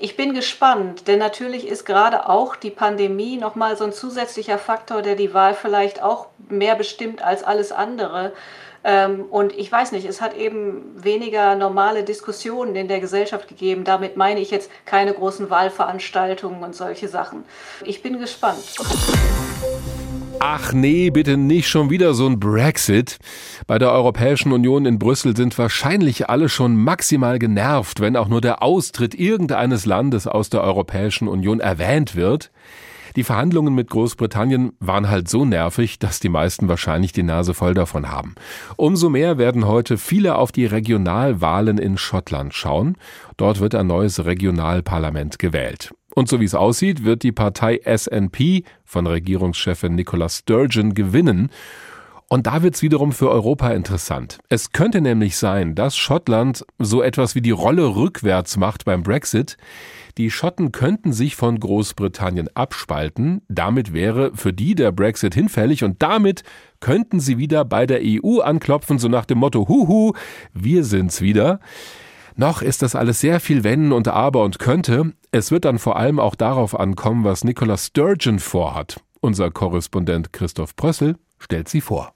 Ich 0.02 0.16
bin 0.16 0.32
gespannt, 0.32 1.08
denn 1.08 1.18
natürlich 1.18 1.68
ist 1.68 1.84
gerade 1.84 2.26
auch 2.26 2.56
die 2.56 2.70
Pandemie 2.70 3.36
nochmal 3.36 3.76
so 3.76 3.84
ein 3.84 3.92
zusätzlicher 3.92 4.56
Faktor, 4.56 5.02
der 5.02 5.14
die 5.14 5.34
Wahl 5.34 5.52
vielleicht 5.52 6.02
auch 6.02 6.28
mehr 6.48 6.74
bestimmt 6.74 7.20
als 7.22 7.44
alles 7.44 7.70
andere. 7.70 8.32
Ähm, 8.82 9.26
und 9.30 9.52
ich 9.52 9.70
weiß 9.70 9.92
nicht, 9.92 10.06
es 10.06 10.22
hat 10.22 10.34
eben 10.34 10.82
weniger 10.94 11.54
normale 11.54 12.02
Diskussionen 12.02 12.74
in 12.76 12.88
der 12.88 13.00
Gesellschaft 13.00 13.46
gegeben. 13.46 13.84
Damit 13.84 14.16
meine 14.16 14.40
ich 14.40 14.50
jetzt 14.50 14.70
keine 14.86 15.12
großen 15.12 15.50
Wahlveranstaltungen 15.50 16.62
und 16.62 16.74
solche 16.74 17.08
Sachen. 17.08 17.44
Ich 17.84 18.02
bin 18.02 18.18
gespannt. 18.18 18.64
Ach 20.42 20.72
nee, 20.72 21.10
bitte 21.10 21.36
nicht 21.36 21.68
schon 21.68 21.90
wieder 21.90 22.14
so 22.14 22.26
ein 22.26 22.40
Brexit. 22.40 23.18
Bei 23.66 23.78
der 23.78 23.92
Europäischen 23.92 24.52
Union 24.52 24.86
in 24.86 24.98
Brüssel 24.98 25.36
sind 25.36 25.58
wahrscheinlich 25.58 26.30
alle 26.30 26.48
schon 26.48 26.76
maximal 26.76 27.38
genervt, 27.38 28.00
wenn 28.00 28.16
auch 28.16 28.26
nur 28.26 28.40
der 28.40 28.62
Austritt 28.62 29.14
irgendeines 29.14 29.84
Landes 29.84 30.26
aus 30.26 30.48
der 30.48 30.62
Europäischen 30.62 31.28
Union 31.28 31.60
erwähnt 31.60 32.16
wird. 32.16 32.50
Die 33.16 33.22
Verhandlungen 33.24 33.74
mit 33.74 33.90
Großbritannien 33.90 34.72
waren 34.80 35.10
halt 35.10 35.28
so 35.28 35.44
nervig, 35.44 35.98
dass 35.98 36.20
die 36.20 36.30
meisten 36.30 36.68
wahrscheinlich 36.68 37.12
die 37.12 37.22
Nase 37.22 37.52
voll 37.52 37.74
davon 37.74 38.10
haben. 38.10 38.34
Umso 38.76 39.10
mehr 39.10 39.36
werden 39.36 39.66
heute 39.66 39.98
viele 39.98 40.36
auf 40.36 40.52
die 40.52 40.64
Regionalwahlen 40.64 41.76
in 41.76 41.98
Schottland 41.98 42.54
schauen. 42.54 42.96
Dort 43.36 43.60
wird 43.60 43.74
ein 43.74 43.88
neues 43.88 44.24
Regionalparlament 44.24 45.38
gewählt. 45.38 45.90
Und 46.14 46.28
so 46.28 46.40
wie 46.40 46.44
es 46.44 46.54
aussieht, 46.54 47.04
wird 47.04 47.22
die 47.22 47.32
Partei 47.32 47.80
SNP 47.84 48.64
von 48.84 49.06
Regierungschefin 49.06 49.94
Nicola 49.94 50.28
Sturgeon 50.28 50.94
gewinnen. 50.94 51.50
Und 52.32 52.46
da 52.46 52.62
wird's 52.62 52.80
wiederum 52.80 53.10
für 53.10 53.28
Europa 53.28 53.70
interessant. 53.70 54.38
Es 54.48 54.70
könnte 54.70 55.00
nämlich 55.00 55.36
sein, 55.36 55.74
dass 55.74 55.96
Schottland 55.96 56.64
so 56.78 57.02
etwas 57.02 57.34
wie 57.34 57.42
die 57.42 57.50
Rolle 57.50 57.96
rückwärts 57.96 58.56
macht 58.56 58.84
beim 58.84 59.02
Brexit. 59.02 59.56
Die 60.16 60.30
Schotten 60.30 60.70
könnten 60.70 61.12
sich 61.12 61.34
von 61.34 61.58
Großbritannien 61.58 62.48
abspalten. 62.54 63.42
Damit 63.48 63.92
wäre 63.92 64.30
für 64.36 64.52
die 64.52 64.76
der 64.76 64.92
Brexit 64.92 65.34
hinfällig 65.34 65.82
und 65.82 66.02
damit 66.04 66.44
könnten 66.78 67.18
sie 67.18 67.36
wieder 67.36 67.64
bei 67.64 67.84
der 67.84 68.00
EU 68.00 68.38
anklopfen, 68.38 69.00
so 69.00 69.08
nach 69.08 69.24
dem 69.24 69.38
Motto, 69.38 69.66
huhu, 69.66 70.12
wir 70.54 70.84
sind's 70.84 71.20
wieder. 71.20 71.58
Noch 72.36 72.62
ist 72.62 72.82
das 72.82 72.94
alles 72.94 73.20
sehr 73.20 73.40
viel 73.40 73.64
Wenn 73.64 73.90
und 73.90 74.06
Aber 74.06 74.44
und 74.44 74.60
könnte. 74.60 75.14
Es 75.32 75.52
wird 75.52 75.64
dann 75.64 75.78
vor 75.78 75.96
allem 75.96 76.18
auch 76.18 76.34
darauf 76.34 76.78
ankommen, 76.78 77.22
was 77.22 77.44
Nicola 77.44 77.76
Sturgeon 77.76 78.40
vorhat. 78.40 79.00
Unser 79.20 79.52
Korrespondent 79.52 80.32
Christoph 80.32 80.74
Prössel 80.74 81.18
stellt 81.38 81.68
sie 81.68 81.80
vor. 81.80 82.12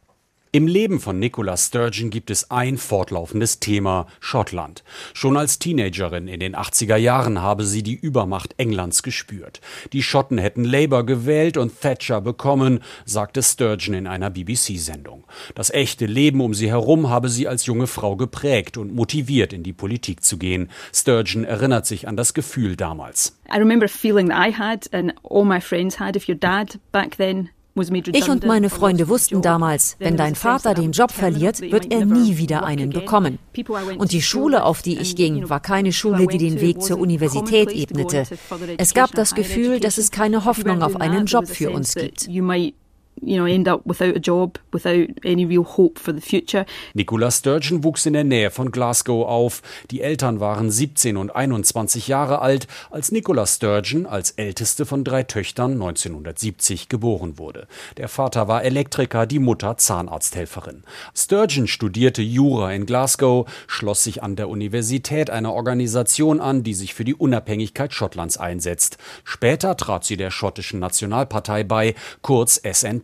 Im 0.54 0.68
Leben 0.68 1.00
von 1.00 1.18
Nicola 1.18 1.56
Sturgeon 1.56 2.10
gibt 2.10 2.30
es 2.30 2.52
ein 2.52 2.78
fortlaufendes 2.78 3.58
Thema, 3.58 4.06
Schottland. 4.20 4.84
Schon 5.12 5.36
als 5.36 5.58
Teenagerin 5.58 6.28
in 6.28 6.38
den 6.38 6.54
80er 6.54 6.94
Jahren 6.94 7.42
habe 7.42 7.64
sie 7.64 7.82
die 7.82 7.96
Übermacht 7.96 8.54
Englands 8.56 9.02
gespürt. 9.02 9.60
Die 9.92 10.04
Schotten 10.04 10.38
hätten 10.38 10.62
Labour 10.62 11.04
gewählt 11.06 11.56
und 11.56 11.80
Thatcher 11.80 12.20
bekommen, 12.20 12.84
sagte 13.04 13.42
Sturgeon 13.42 13.96
in 13.96 14.06
einer 14.06 14.30
BBC-Sendung. 14.30 15.24
Das 15.56 15.70
echte 15.70 16.06
Leben 16.06 16.40
um 16.40 16.54
sie 16.54 16.68
herum 16.68 17.10
habe 17.10 17.30
sie 17.30 17.48
als 17.48 17.66
junge 17.66 17.88
Frau 17.88 18.14
geprägt 18.14 18.76
und 18.76 18.94
motiviert, 18.94 19.52
in 19.52 19.64
die 19.64 19.72
Politik 19.72 20.22
zu 20.22 20.38
gehen. 20.38 20.70
Sturgeon 20.94 21.42
erinnert 21.42 21.84
sich 21.84 22.06
an 22.06 22.16
das 22.16 22.32
Gefühl 22.32 22.76
damals. 22.76 23.36
I 23.52 23.58
remember 23.58 23.88
feeling 23.88 24.28
that 24.28 24.38
I 24.38 24.56
had 24.56 24.88
and 24.94 25.14
all 25.24 25.44
my 25.44 25.60
friends 25.60 25.98
had 25.98 26.14
if 26.14 26.28
your 26.28 26.38
dad 26.38 26.78
back 26.92 27.16
then 27.16 27.50
ich 27.76 28.30
und 28.30 28.46
meine 28.46 28.70
Freunde 28.70 29.08
wussten 29.08 29.42
damals, 29.42 29.96
wenn 29.98 30.16
dein 30.16 30.36
Vater 30.36 30.74
den 30.74 30.92
Job 30.92 31.10
verliert, 31.10 31.60
wird 31.60 31.92
er 31.92 32.04
nie 32.04 32.38
wieder 32.38 32.64
einen 32.64 32.90
bekommen. 32.90 33.40
Und 33.98 34.12
die 34.12 34.22
Schule, 34.22 34.64
auf 34.64 34.82
die 34.82 34.98
ich 34.98 35.16
ging, 35.16 35.48
war 35.48 35.58
keine 35.58 35.92
Schule, 35.92 36.28
die 36.28 36.38
den 36.38 36.60
Weg 36.60 36.82
zur 36.82 36.98
Universität 36.98 37.72
ebnete. 37.72 38.24
Es 38.78 38.94
gab 38.94 39.10
das 39.12 39.34
Gefühl, 39.34 39.80
dass 39.80 39.98
es 39.98 40.12
keine 40.12 40.44
Hoffnung 40.44 40.82
auf 40.82 41.00
einen 41.00 41.26
Job 41.26 41.48
für 41.48 41.70
uns 41.70 41.94
gibt 41.94 42.28
you 43.20 43.36
know, 43.36 43.46
end 43.46 43.68
up 43.68 43.82
without 43.84 44.16
a 44.16 44.20
job, 44.20 44.58
without 44.72 45.08
any 45.24 45.44
real 45.44 45.64
hope 45.64 45.98
for 45.98 46.14
the 46.14 46.20
future. 46.20 46.66
Nicola 46.94 47.30
Sturgeon 47.30 47.84
wuchs 47.84 48.06
in 48.06 48.12
der 48.12 48.24
Nähe 48.24 48.50
von 48.50 48.70
Glasgow 48.70 49.26
auf. 49.26 49.62
Die 49.90 50.00
Eltern 50.00 50.40
waren 50.40 50.70
17 50.70 51.16
und 51.16 51.34
21 51.34 52.08
Jahre 52.08 52.40
alt, 52.40 52.66
als 52.90 53.12
Nicola 53.12 53.46
Sturgeon 53.46 54.06
als 54.06 54.32
älteste 54.32 54.86
von 54.86 55.04
drei 55.04 55.22
Töchtern 55.22 55.72
1970 55.72 56.88
geboren 56.88 57.38
wurde. 57.38 57.66
Der 57.96 58.08
Vater 58.08 58.48
war 58.48 58.64
Elektriker, 58.64 59.26
die 59.26 59.38
Mutter 59.38 59.76
Zahnarzthelferin. 59.76 60.82
Sturgeon 61.14 61.66
studierte 61.66 62.22
Jura 62.22 62.72
in 62.72 62.86
Glasgow, 62.86 63.48
schloss 63.66 64.04
sich 64.04 64.22
an 64.22 64.36
der 64.36 64.48
Universität 64.48 65.30
einer 65.30 65.52
Organisation 65.52 66.40
an, 66.40 66.62
die 66.62 66.74
sich 66.74 66.94
für 66.94 67.04
die 67.04 67.14
Unabhängigkeit 67.14 67.92
Schottlands 67.92 68.36
einsetzt. 68.36 68.98
Später 69.24 69.76
trat 69.76 70.04
sie 70.04 70.16
der 70.16 70.30
schottischen 70.30 70.80
Nationalpartei 70.80 71.64
bei, 71.64 71.94
kurz 72.22 72.60
SNP. 72.62 73.03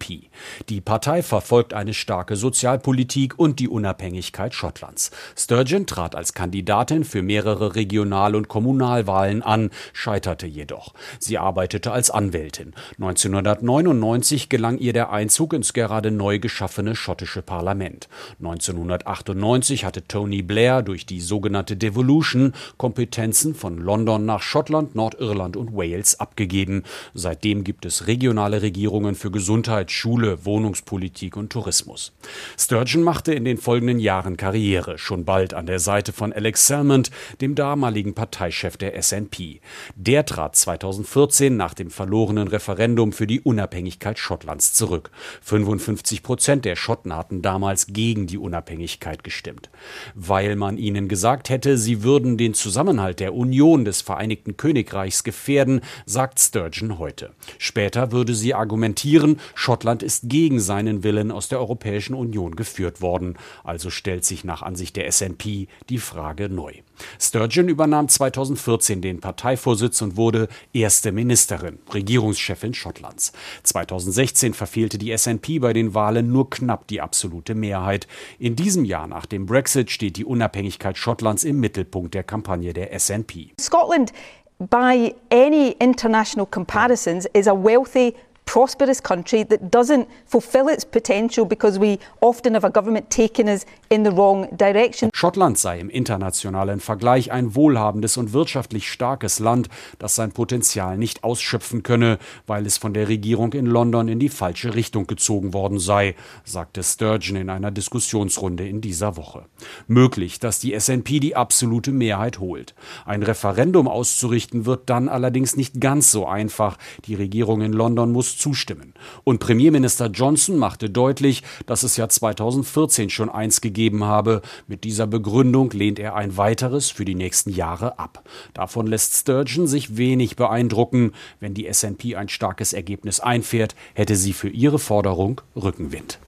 Die 0.69 0.81
Partei 0.81 1.23
verfolgt 1.23 1.75
eine 1.75 1.95
starke 1.95 2.37
Sozialpolitik 2.37 3.39
und 3.39 3.61
die 3.61 3.69
Unabhängigkeit 3.69 4.55
Schottlands. 4.55 5.11
Sturgeon 5.37 5.87
trat 5.87 6.15
als 6.15 6.35
Kandidatin 6.35 7.05
für 7.05 7.23
mehrere 7.23 7.75
Regional- 7.75 8.35
und 8.35 8.49
Kommunalwahlen 8.49 9.43
an, 9.43 9.71
scheiterte 9.93 10.47
jedoch. 10.47 10.95
Sie 11.19 11.39
arbeitete 11.39 11.93
als 11.93 12.11
Anwältin. 12.11 12.75
1999 12.99 14.49
gelang 14.49 14.79
ihr 14.79 14.93
der 14.93 15.11
Einzug 15.11 15.53
ins 15.53 15.73
gerade 15.73 16.11
neu 16.11 16.39
geschaffene 16.39 16.97
schottische 16.97 17.43
Parlament. 17.43 18.09
1998 18.41 19.85
hatte 19.85 20.07
Tony 20.07 20.43
Blair 20.43 20.83
durch 20.83 21.07
die 21.07 21.21
sogenannte 21.21 21.77
Devolution 21.77 22.53
Kompetenzen 22.77 23.55
von 23.55 23.79
London 23.79 24.25
nach 24.25 24.43
Schottland, 24.43 24.95
Nordirland 24.95 25.57
und 25.57 25.75
Wales 25.75 26.19
abgegeben. 26.19 26.85
Seitdem 27.15 27.65
gibt 27.65 27.85
es 27.85 28.07
regionale 28.07 28.63
Regierungen 28.63 29.15
für 29.15 29.31
Gesundheit, 29.31 29.90
Schule, 29.91 30.45
Wohnungspolitik 30.45 31.37
und 31.37 31.51
Tourismus. 31.51 32.13
Sturgeon 32.57 33.03
machte 33.03 33.35
in 33.35 33.45
den 33.45 33.59
folgenden 33.59 33.99
Jahren 33.99 34.37
Karriere, 34.37 34.99
schon 34.99 35.25
bald 35.25 35.53
an 35.53 35.67
der 35.67 35.81
Seite 35.81 36.13
von 36.13 36.33
Alex 36.33 36.67
Salmond, 36.67 37.11
dem 37.41 37.55
damaligen 37.55 38.15
Parteichef 38.15 38.77
der 38.77 39.01
SNP. 39.03 39.61
Der 39.97 40.25
trat 40.25 40.55
2014 40.57 41.57
nach 41.57 41.75
dem 41.75 41.91
verlorenen 41.91 42.49
Referendum 42.49 43.13
für 43.13 43.27
die 43.27 43.41
Unabhängigkeit 43.41 44.19
Schottlands 44.19 44.73
zurück. 44.73 45.11
55 45.43 46.23
Prozent 46.23 46.65
der 46.65 46.77
Schotten 46.77 47.15
hatten 47.15 47.43
damals 47.43 47.89
gegen 47.89 48.27
die 48.27 48.39
Unabhängigkeit 48.39 49.25
gestimmt. 49.25 49.71
Weil 50.15 50.57
man 50.57 50.79
ihnen 50.79 51.09
gesagt 51.09 51.51
hätte, 51.51 51.77
sie 51.77 52.03
würden 52.03 52.39
den 52.39 52.55
Zusammenhalt 52.55 53.21
der 53.21 53.35
Union 53.35 53.85
des 53.85 54.03
Vereinigten 54.03 54.57
Königreichs 54.57 55.25
gefährden, 55.25 55.81
sagt 56.07 56.39
Sturgeon 56.39 56.99
heute. 56.99 57.31
Später 57.59 58.13
würde 58.13 58.35
sie 58.35 58.55
argumentieren, 58.55 59.41
Schottland 59.55 59.80
Schottland 59.81 60.03
ist 60.03 60.29
gegen 60.29 60.61
seinen 60.61 61.05
Willen 61.05 61.31
aus 61.31 61.49
der 61.49 61.59
Europäischen 61.59 62.13
Union 62.13 62.55
geführt 62.55 63.01
worden. 63.01 63.39
Also 63.65 63.89
stellt 63.89 64.27
sich 64.27 64.45
nach 64.45 64.61
Ansicht 64.61 64.95
der 64.95 65.11
SNP 65.11 65.69
die 65.89 65.97
Frage 65.97 66.51
neu. 66.51 66.75
Sturgeon 67.19 67.69
übernahm 67.69 68.07
2014 68.07 69.01
den 69.01 69.21
Parteivorsitz 69.21 70.03
und 70.03 70.19
wurde 70.19 70.49
erste 70.75 71.13
Ministerin, 71.13 71.79
Regierungschefin 71.95 72.75
Schottlands. 72.75 73.33
2016 73.63 74.53
verfehlte 74.53 74.99
die 74.99 75.17
SNP 75.17 75.61
bei 75.61 75.73
den 75.73 75.95
Wahlen 75.95 76.31
nur 76.31 76.51
knapp 76.51 76.87
die 76.89 77.01
absolute 77.01 77.55
Mehrheit. 77.55 78.07
In 78.39 78.57
diesem 78.57 78.85
Jahr 78.85 79.07
nach 79.07 79.25
dem 79.25 79.47
Brexit 79.47 79.91
steht 79.91 80.19
die 80.19 80.27
Unabhängigkeit 80.27 80.99
Schottlands 80.99 81.43
im 81.43 81.59
Mittelpunkt 81.59 82.13
der 82.13 82.25
Kampagne 82.25 82.75
der 82.75 82.93
SNP. 82.99 83.53
Scotland 83.59 84.13
by 84.59 85.15
any 85.31 85.75
international 85.81 86.45
comparisons 86.45 87.25
is 87.33 87.49
a 87.49 87.55
wealthy 87.55 88.15
prosperous 88.51 89.01
country 89.01 89.45
that 89.45 89.71
doesn't 89.71 90.09
fulfill 90.27 90.69
its 90.69 90.85
potential 90.85 91.47
because 91.47 91.79
we 91.79 92.01
often 92.21 92.55
have 92.55 92.67
a 92.67 92.71
government 92.71 93.09
taking 93.09 93.49
us 93.49 93.65
in 93.91 94.05
the 94.05 94.11
wrong 94.11 94.49
direction. 94.57 95.09
Schottland 95.15 95.57
sei 95.57 95.79
im 95.79 95.89
internationalen 95.89 96.81
Vergleich 96.81 97.31
ein 97.31 97.55
wohlhabendes 97.55 98.17
und 98.17 98.33
wirtschaftlich 98.33 98.91
starkes 98.91 99.39
Land, 99.39 99.69
das 100.01 100.17
sein 100.17 100.33
Potenzial 100.33 100.99
nicht 100.99 101.23
ausschöpfen 101.23 101.85
könne, 101.85 102.19
weil 102.49 102.67
es 102.67 102.77
von 102.77 102.93
der 102.93 103.09
Regierung 103.09 103.53
in 103.53 103.67
London 103.67 104.09
in 104.09 104.19
die 104.19 104.29
falsche 104.29 104.75
Richtung 104.75 105.07
gezogen 105.07 105.55
worden 105.55 105.79
sei, 105.79 106.17
sagte 106.43 106.83
Sturgeon 106.83 107.37
in 107.37 107.51
einer 107.51 107.71
Diskussionsrunde 107.71 108.67
in 108.67 108.81
dieser 108.81 109.17
Woche. 109.17 109.45
Möglich, 109.87 110.41
dass 110.41 110.59
die 110.59 110.77
SNP 110.77 111.21
die 111.21 111.37
absolute 111.37 111.93
Mehrheit 111.93 112.41
holt. 112.41 112.75
Ein 113.07 113.23
Referendum 113.23 113.87
auszurichten 113.87 114.67
wird 114.67 114.91
dann 114.91 115.09
allerdings 115.09 115.55
nicht 115.55 115.81
ganz 115.81 116.11
so 116.11 116.27
einfach. 116.27 116.79
Die 117.05 117.15
Regierung 117.15 117.61
in 117.61 117.73
London 117.73 118.11
muss 118.11 118.40
zustimmen. 118.41 118.95
Und 119.25 119.39
Premierminister 119.39 120.07
Johnson 120.07 120.57
machte 120.57 120.91
deutlich, 120.91 121.43
dass 121.67 121.83
es 121.83 121.97
ja 121.97 122.09
2014 122.09 123.11
schon 123.11 123.29
eins 123.29 123.61
gegeben 123.61 124.05
habe. 124.05 124.43
Mit 124.67 124.85
dieser 124.85 125.07
Begründung 125.07 125.71
lehnt 125.71 125.99
er 125.99 126.17
ein 126.17 126.37
weiteres 126.37 126.91
für 126.91 127.05
die 127.05 127.15
nächsten 127.15 127.51
Jahre 127.51 127.99
ab. 127.99 128.25
Davon 128.55 128.87
lässt 128.87 129.15
Sturgeon 129.15 129.67
sich 129.67 129.97
wenig 129.97 130.37
beeindrucken. 130.37 131.13
Wenn 131.39 131.55
die 131.55 131.73
SNP 131.73 132.17
ein 132.17 132.29
starkes 132.29 132.73
Ergebnis 132.73 133.21
einfährt, 133.21 133.75
hätte 133.95 134.17
sie 134.17 134.33
für 134.33 134.49
ihre 134.49 134.79
Forderung 134.79 135.41
Rückenwind. 135.55 136.19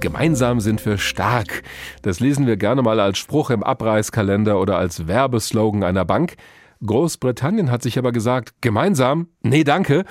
Gemeinsam 0.00 0.60
sind 0.60 0.84
wir 0.84 0.98
stark. 0.98 1.62
Das 2.02 2.20
lesen 2.20 2.46
wir 2.46 2.58
gerne 2.58 2.82
mal 2.82 3.00
als 3.00 3.16
Spruch 3.16 3.48
im 3.48 3.62
Abreißkalender 3.62 4.60
oder 4.60 4.76
als 4.76 5.06
Werbeslogan 5.06 5.82
einer 5.82 6.04
Bank. 6.04 6.36
Großbritannien 6.86 7.70
hat 7.70 7.82
sich 7.82 7.98
aber 7.98 8.12
gesagt, 8.12 8.54
gemeinsam, 8.60 9.28
nee, 9.42 9.64
danke. 9.64 10.04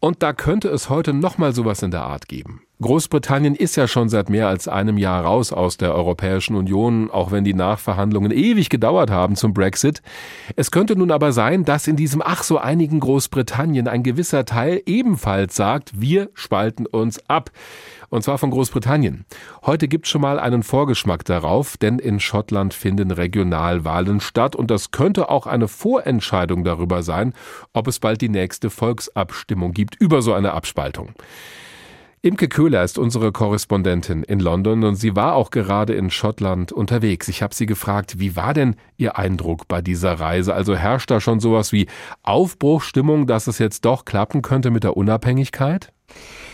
Und 0.00 0.22
da 0.22 0.32
könnte 0.32 0.68
es 0.68 0.90
heute 0.90 1.12
nochmal 1.12 1.54
sowas 1.54 1.82
in 1.82 1.90
der 1.90 2.02
Art 2.02 2.28
geben. 2.28 2.65
Großbritannien 2.82 3.54
ist 3.54 3.76
ja 3.76 3.88
schon 3.88 4.10
seit 4.10 4.28
mehr 4.28 4.48
als 4.48 4.68
einem 4.68 4.98
Jahr 4.98 5.24
raus 5.24 5.50
aus 5.50 5.78
der 5.78 5.94
Europäischen 5.94 6.56
Union, 6.56 7.10
auch 7.10 7.30
wenn 7.30 7.42
die 7.42 7.54
Nachverhandlungen 7.54 8.30
ewig 8.30 8.68
gedauert 8.68 9.10
haben 9.10 9.34
zum 9.34 9.54
Brexit. 9.54 10.02
Es 10.56 10.70
könnte 10.70 10.94
nun 10.94 11.10
aber 11.10 11.32
sein, 11.32 11.64
dass 11.64 11.86
in 11.86 11.96
diesem 11.96 12.20
ach 12.22 12.42
so 12.42 12.58
einigen 12.58 13.00
Großbritannien 13.00 13.88
ein 13.88 14.02
gewisser 14.02 14.44
Teil 14.44 14.82
ebenfalls 14.84 15.56
sagt, 15.56 15.98
wir 15.98 16.28
spalten 16.34 16.84
uns 16.84 17.18
ab 17.30 17.50
und 18.10 18.22
zwar 18.24 18.36
von 18.36 18.50
Großbritannien. 18.50 19.24
Heute 19.64 19.88
gibt 19.88 20.06
schon 20.06 20.20
mal 20.20 20.38
einen 20.38 20.62
Vorgeschmack 20.62 21.24
darauf, 21.24 21.78
denn 21.78 21.98
in 21.98 22.20
Schottland 22.20 22.74
finden 22.74 23.10
Regionalwahlen 23.10 24.20
statt 24.20 24.54
und 24.54 24.70
das 24.70 24.90
könnte 24.90 25.30
auch 25.30 25.46
eine 25.46 25.68
Vorentscheidung 25.68 26.62
darüber 26.62 27.02
sein, 27.02 27.32
ob 27.72 27.88
es 27.88 28.00
bald 28.00 28.20
die 28.20 28.28
nächste 28.28 28.68
Volksabstimmung 28.68 29.72
gibt 29.72 29.96
über 29.98 30.20
so 30.20 30.34
eine 30.34 30.52
Abspaltung. 30.52 31.14
Imke 32.26 32.48
Köhler 32.48 32.82
ist 32.82 32.98
unsere 32.98 33.30
Korrespondentin 33.30 34.24
in 34.24 34.40
London 34.40 34.82
und 34.82 34.96
sie 34.96 35.14
war 35.14 35.36
auch 35.36 35.50
gerade 35.50 35.94
in 35.94 36.10
Schottland 36.10 36.72
unterwegs. 36.72 37.28
Ich 37.28 37.40
habe 37.40 37.54
sie 37.54 37.66
gefragt, 37.66 38.18
wie 38.18 38.34
war 38.34 38.52
denn 38.52 38.74
ihr 38.96 39.16
Eindruck 39.16 39.68
bei 39.68 39.80
dieser 39.80 40.14
Reise? 40.14 40.52
Also 40.52 40.74
herrscht 40.74 41.08
da 41.08 41.20
schon 41.20 41.38
sowas 41.38 41.70
wie 41.70 41.86
Aufbruchstimmung, 42.24 43.28
dass 43.28 43.46
es 43.46 43.60
jetzt 43.60 43.84
doch 43.84 44.04
klappen 44.04 44.42
könnte 44.42 44.72
mit 44.72 44.82
der 44.82 44.96
Unabhängigkeit? 44.96 45.92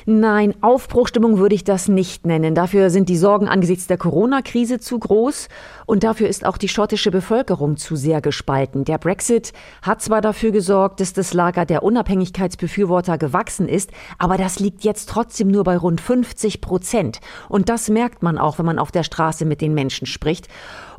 Nein, 0.04 0.54
Aufbruchstimmung 0.62 1.38
würde 1.38 1.54
ich 1.54 1.64
das 1.64 1.86
nicht 1.86 2.26
nennen. 2.26 2.54
Dafür 2.54 2.90
sind 2.90 3.08
die 3.08 3.16
Sorgen 3.16 3.46
angesichts 3.46 3.86
der 3.86 3.98
Corona-Krise 3.98 4.80
zu 4.80 4.98
groß 4.98 5.48
und 5.86 6.02
dafür 6.02 6.28
ist 6.28 6.44
auch 6.44 6.56
die 6.56 6.68
schottische 6.68 7.10
Bevölkerung 7.10 7.76
zu 7.76 7.94
sehr 7.94 8.20
gespalten. 8.20 8.84
Der 8.84 8.98
Brexit 8.98 9.52
hat 9.80 10.02
zwar 10.02 10.20
dafür 10.20 10.50
gesorgt, 10.50 11.00
dass 11.00 11.12
das 11.12 11.34
Lager 11.34 11.66
der 11.66 11.84
Unabhängigkeitsbefürworter 11.84 13.16
gewachsen 13.16 13.68
ist, 13.68 13.90
aber 14.18 14.36
das 14.36 14.58
liegt 14.58 14.82
jetzt 14.82 15.08
trotzdem 15.08 15.48
nur 15.48 15.62
bei 15.62 15.76
rund 15.76 16.00
50 16.00 16.60
Prozent. 16.60 17.20
Und 17.48 17.68
das 17.68 17.88
merkt 17.88 18.22
man 18.22 18.38
auch, 18.38 18.58
wenn 18.58 18.66
man 18.66 18.78
auf 18.80 18.90
der 18.90 19.04
Straße 19.04 19.44
mit 19.44 19.60
den 19.60 19.74
Menschen 19.74 20.06
spricht. 20.06 20.48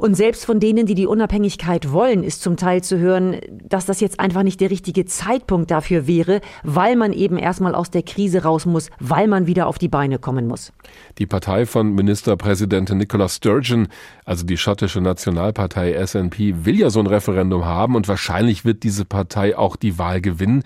Und 0.04 0.16
selbst 0.16 0.46
von 0.46 0.60
denen, 0.60 0.86
die 0.86 0.96
die 0.96 1.08
Unabhängigkeit 1.08 1.94
wollen, 1.94 2.26
ist 2.26 2.42
zum 2.42 2.58
Teil 2.58 2.84
zu 2.84 3.00
hören, 3.00 3.38
dass 3.50 3.86
das 3.86 4.02
jetzt 4.02 4.20
einfach 4.20 4.44
nicht 4.44 4.60
der 4.60 4.70
richtige 4.70 5.06
Zeitpunkt 5.06 5.72
dafür 5.72 6.08
wäre, 6.08 6.42
weil 6.62 6.98
man 6.98 7.14
eben 7.14 7.38
erstmal 7.38 7.74
aus 7.74 7.90
der 7.90 8.04
Krise 8.04 8.44
raus 8.44 8.66
muss, 8.66 8.90
weil 9.00 9.30
man 9.30 9.48
wieder 9.48 9.66
auf 9.66 9.78
die 9.78 9.88
Beine 9.88 10.20
kommen 10.20 10.46
muss. 10.46 10.74
Die 11.20 11.26
Partei 11.26 11.66
von 11.66 11.96
Ministerpräsidentin 11.96 12.98
Nicola 12.98 13.30
Sturgeon, 13.30 13.88
also 14.26 14.46
die 14.46 14.58
schottische 14.58 15.00
Nationalpartei 15.00 15.94
SNP, 16.06 16.66
will 16.66 16.78
ja 16.78 16.90
so 16.90 17.00
ein 17.00 17.08
Referendum 17.08 17.64
haben 17.64 17.96
und 17.96 18.10
wahrscheinlich 18.10 18.66
wird 18.66 18.84
diese 18.84 19.06
Partei 19.06 19.58
auch 19.58 19.78
die 19.78 19.98
Wahl 20.00 20.20
gewinnen. 20.20 20.64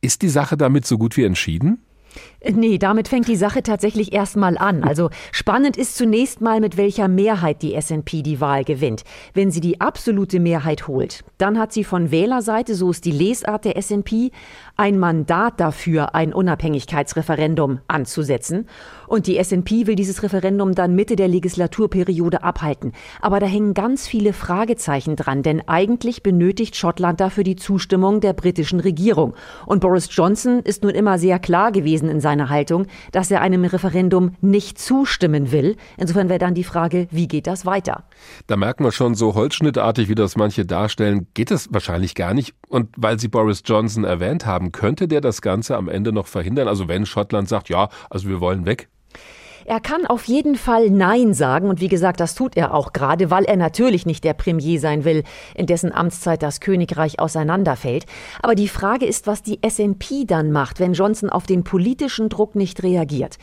Ist 0.00 0.22
die 0.22 0.28
Sache 0.28 0.56
damit 0.56 0.86
so 0.86 0.96
gut 0.96 1.16
wie 1.16 1.24
entschieden? 1.24 1.82
Nee, 2.42 2.78
damit 2.78 3.08
fängt 3.08 3.28
die 3.28 3.36
Sache 3.36 3.62
tatsächlich 3.62 4.12
erstmal 4.12 4.56
an. 4.56 4.82
Also 4.82 5.10
spannend 5.30 5.76
ist 5.76 5.96
zunächst 5.96 6.40
mal, 6.40 6.60
mit 6.60 6.76
welcher 6.76 7.06
Mehrheit 7.06 7.62
die 7.62 7.78
SNP 7.78 8.22
die 8.22 8.40
Wahl 8.40 8.64
gewinnt. 8.64 9.04
Wenn 9.34 9.50
sie 9.50 9.60
die 9.60 9.80
absolute 9.80 10.40
Mehrheit 10.40 10.88
holt, 10.88 11.22
dann 11.38 11.58
hat 11.58 11.72
sie 11.72 11.84
von 11.84 12.10
Wählerseite, 12.10 12.74
so 12.74 12.90
ist 12.90 13.04
die 13.04 13.12
Lesart 13.12 13.64
der 13.64 13.80
SNP, 13.80 14.30
ein 14.80 14.98
Mandat 14.98 15.60
dafür, 15.60 16.14
ein 16.14 16.32
Unabhängigkeitsreferendum 16.32 17.80
anzusetzen. 17.86 18.66
Und 19.06 19.26
die 19.26 19.36
SNP 19.36 19.86
will 19.86 19.94
dieses 19.94 20.22
Referendum 20.22 20.74
dann 20.74 20.94
Mitte 20.94 21.16
der 21.16 21.28
Legislaturperiode 21.28 22.42
abhalten. 22.42 22.92
Aber 23.20 23.40
da 23.40 23.46
hängen 23.46 23.74
ganz 23.74 24.06
viele 24.08 24.32
Fragezeichen 24.32 25.16
dran, 25.16 25.42
denn 25.42 25.68
eigentlich 25.68 26.22
benötigt 26.22 26.76
Schottland 26.76 27.20
dafür 27.20 27.44
die 27.44 27.56
Zustimmung 27.56 28.22
der 28.22 28.32
britischen 28.32 28.80
Regierung. 28.80 29.34
Und 29.66 29.80
Boris 29.80 30.08
Johnson 30.10 30.60
ist 30.60 30.82
nun 30.82 30.92
immer 30.92 31.18
sehr 31.18 31.38
klar 31.38 31.72
gewesen 31.72 32.08
in 32.08 32.20
seiner 32.20 32.48
Haltung, 32.48 32.86
dass 33.12 33.30
er 33.30 33.42
einem 33.42 33.66
Referendum 33.66 34.36
nicht 34.40 34.78
zustimmen 34.78 35.52
will. 35.52 35.76
Insofern 35.98 36.30
wäre 36.30 36.38
dann 36.38 36.54
die 36.54 36.64
Frage, 36.64 37.06
wie 37.10 37.28
geht 37.28 37.46
das 37.46 37.66
weiter? 37.66 38.04
Da 38.46 38.56
merkt 38.56 38.80
man 38.80 38.92
schon, 38.92 39.14
so 39.14 39.34
holzschnittartig, 39.34 40.08
wie 40.08 40.14
das 40.14 40.36
manche 40.36 40.64
darstellen, 40.64 41.26
geht 41.34 41.50
es 41.50 41.68
wahrscheinlich 41.70 42.14
gar 42.14 42.32
nicht. 42.32 42.54
Und 42.68 42.88
weil 42.96 43.20
Sie 43.20 43.28
Boris 43.28 43.62
Johnson 43.66 44.04
erwähnt 44.04 44.46
haben, 44.46 44.69
könnte 44.72 45.08
der 45.08 45.20
das 45.20 45.42
Ganze 45.42 45.76
am 45.76 45.88
Ende 45.88 46.12
noch 46.12 46.26
verhindern? 46.26 46.68
Also 46.68 46.88
wenn 46.88 47.06
Schottland 47.06 47.48
sagt, 47.48 47.68
ja, 47.68 47.88
also 48.08 48.28
wir 48.28 48.40
wollen 48.40 48.66
weg? 48.66 48.88
Er 49.66 49.78
kann 49.78 50.06
auf 50.06 50.24
jeden 50.24 50.56
Fall 50.56 50.90
Nein 50.90 51.34
sagen 51.34 51.68
und 51.68 51.80
wie 51.80 51.88
gesagt, 51.88 52.18
das 52.18 52.34
tut 52.34 52.56
er 52.56 52.74
auch 52.74 52.92
gerade, 52.92 53.30
weil 53.30 53.44
er 53.44 53.56
natürlich 53.56 54.06
nicht 54.06 54.24
der 54.24 54.32
Premier 54.32 54.80
sein 54.80 55.04
will, 55.04 55.22
in 55.54 55.66
dessen 55.66 55.92
Amtszeit 55.92 56.42
das 56.42 56.60
Königreich 56.60 57.20
auseinanderfällt. 57.20 58.06
Aber 58.42 58.54
die 58.54 58.68
Frage 58.68 59.06
ist, 59.06 59.26
was 59.26 59.42
die 59.42 59.60
SNP 59.64 60.26
dann 60.26 60.50
macht, 60.50 60.80
wenn 60.80 60.94
Johnson 60.94 61.30
auf 61.30 61.46
den 61.46 61.62
politischen 61.62 62.28
Druck 62.28 62.54
nicht 62.54 62.82
reagiert. 62.82 63.36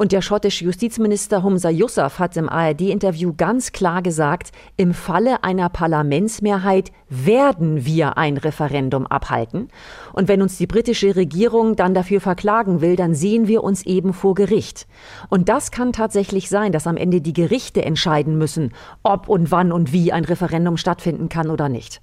Und 0.00 0.12
der 0.12 0.22
schottische 0.22 0.64
Justizminister 0.64 1.42
Humza 1.42 1.68
Yousaf 1.68 2.18
hat 2.20 2.34
im 2.38 2.48
ARD-Interview 2.48 3.34
ganz 3.36 3.72
klar 3.72 4.00
gesagt, 4.00 4.50
im 4.78 4.94
Falle 4.94 5.44
einer 5.44 5.68
Parlamentsmehrheit 5.68 6.90
werden 7.10 7.84
wir 7.84 8.16
ein 8.16 8.38
Referendum 8.38 9.06
abhalten. 9.06 9.68
Und 10.14 10.26
wenn 10.26 10.40
uns 10.40 10.56
die 10.56 10.66
britische 10.66 11.16
Regierung 11.16 11.76
dann 11.76 11.92
dafür 11.92 12.22
verklagen 12.22 12.80
will, 12.80 12.96
dann 12.96 13.14
sehen 13.14 13.46
wir 13.46 13.62
uns 13.62 13.84
eben 13.84 14.14
vor 14.14 14.34
Gericht. 14.34 14.86
Und 15.28 15.50
das 15.50 15.70
kann 15.70 15.92
tatsächlich 15.92 16.48
sein, 16.48 16.72
dass 16.72 16.86
am 16.86 16.96
Ende 16.96 17.20
die 17.20 17.34
Gerichte 17.34 17.84
entscheiden 17.84 18.38
müssen, 18.38 18.72
ob 19.02 19.28
und 19.28 19.50
wann 19.50 19.70
und 19.70 19.92
wie 19.92 20.14
ein 20.14 20.24
Referendum 20.24 20.78
stattfinden 20.78 21.28
kann 21.28 21.50
oder 21.50 21.68
nicht. 21.68 22.00